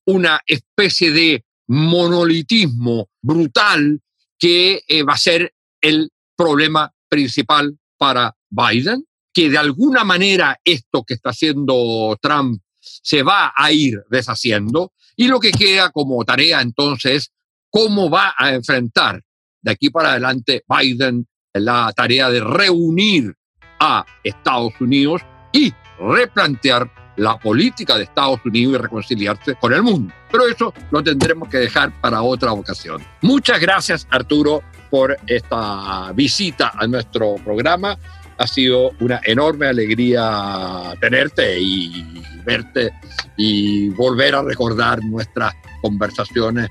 una 0.06 0.40
especie 0.46 1.10
de 1.10 1.44
monolitismo 1.68 3.08
brutal 3.20 4.00
que 4.38 4.82
eh, 4.86 5.02
va 5.02 5.14
a 5.14 5.18
ser 5.18 5.52
el 5.80 6.10
problema 6.36 6.92
principal 7.08 7.78
para 7.98 8.34
Biden, 8.50 9.04
que 9.32 9.50
de 9.50 9.58
alguna 9.58 10.04
manera 10.04 10.58
esto 10.64 11.04
que 11.04 11.14
está 11.14 11.30
haciendo 11.30 12.16
Trump 12.20 12.60
se 12.80 13.22
va 13.22 13.52
a 13.56 13.72
ir 13.72 14.02
deshaciendo 14.10 14.92
y 15.16 15.28
lo 15.28 15.40
que 15.40 15.50
queda 15.50 15.90
como 15.90 16.24
tarea 16.24 16.60
entonces 16.60 17.12
es 17.12 17.32
cómo 17.70 18.08
va 18.08 18.34
a 18.36 18.54
enfrentar 18.54 19.22
de 19.60 19.70
aquí 19.72 19.90
para 19.90 20.10
adelante 20.10 20.62
Biden 20.68 21.26
la 21.52 21.92
tarea 21.96 22.30
de 22.30 22.40
reunir 22.40 23.34
a 23.80 24.04
Estados 24.22 24.72
Unidos 24.80 25.22
y 25.52 25.72
replantear 25.98 26.90
la 27.16 27.38
política 27.38 27.96
de 27.96 28.04
Estados 28.04 28.40
Unidos 28.44 28.74
y 28.74 28.78
reconciliarse 28.78 29.54
con 29.56 29.72
el 29.72 29.82
mundo. 29.82 30.12
Pero 30.30 30.46
eso 30.46 30.72
lo 30.90 31.02
tendremos 31.02 31.48
que 31.48 31.58
dejar 31.58 31.92
para 32.00 32.22
otra 32.22 32.52
ocasión. 32.52 33.02
Muchas 33.22 33.60
gracias 33.60 34.06
Arturo 34.10 34.62
por 34.90 35.16
esta 35.26 36.12
visita 36.12 36.72
a 36.74 36.86
nuestro 36.86 37.36
programa. 37.36 37.98
Ha 38.38 38.46
sido 38.46 38.90
una 39.00 39.20
enorme 39.24 39.66
alegría 39.66 40.94
tenerte 41.00 41.58
y 41.58 42.22
verte 42.44 42.92
y 43.36 43.88
volver 43.90 44.34
a 44.34 44.42
recordar 44.42 45.02
nuestras 45.04 45.54
conversaciones 45.80 46.68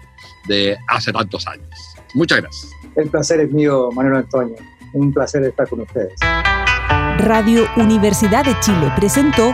de 0.48 0.78
hace 0.90 1.12
tantos 1.12 1.48
años. 1.48 1.68
Muchas 2.14 2.42
gracias. 2.42 2.72
El 2.96 3.10
placer 3.10 3.42
es 3.42 3.52
mío, 3.52 3.90
Manuel 3.94 4.18
Antonio. 4.18 4.56
Un 4.94 5.12
placer 5.12 5.44
estar 5.44 5.68
con 5.68 5.82
ustedes. 5.82 6.14
Radio 7.18 7.68
Universidad 7.78 8.46
de 8.46 8.58
Chile 8.60 8.92
presentó 8.96 9.54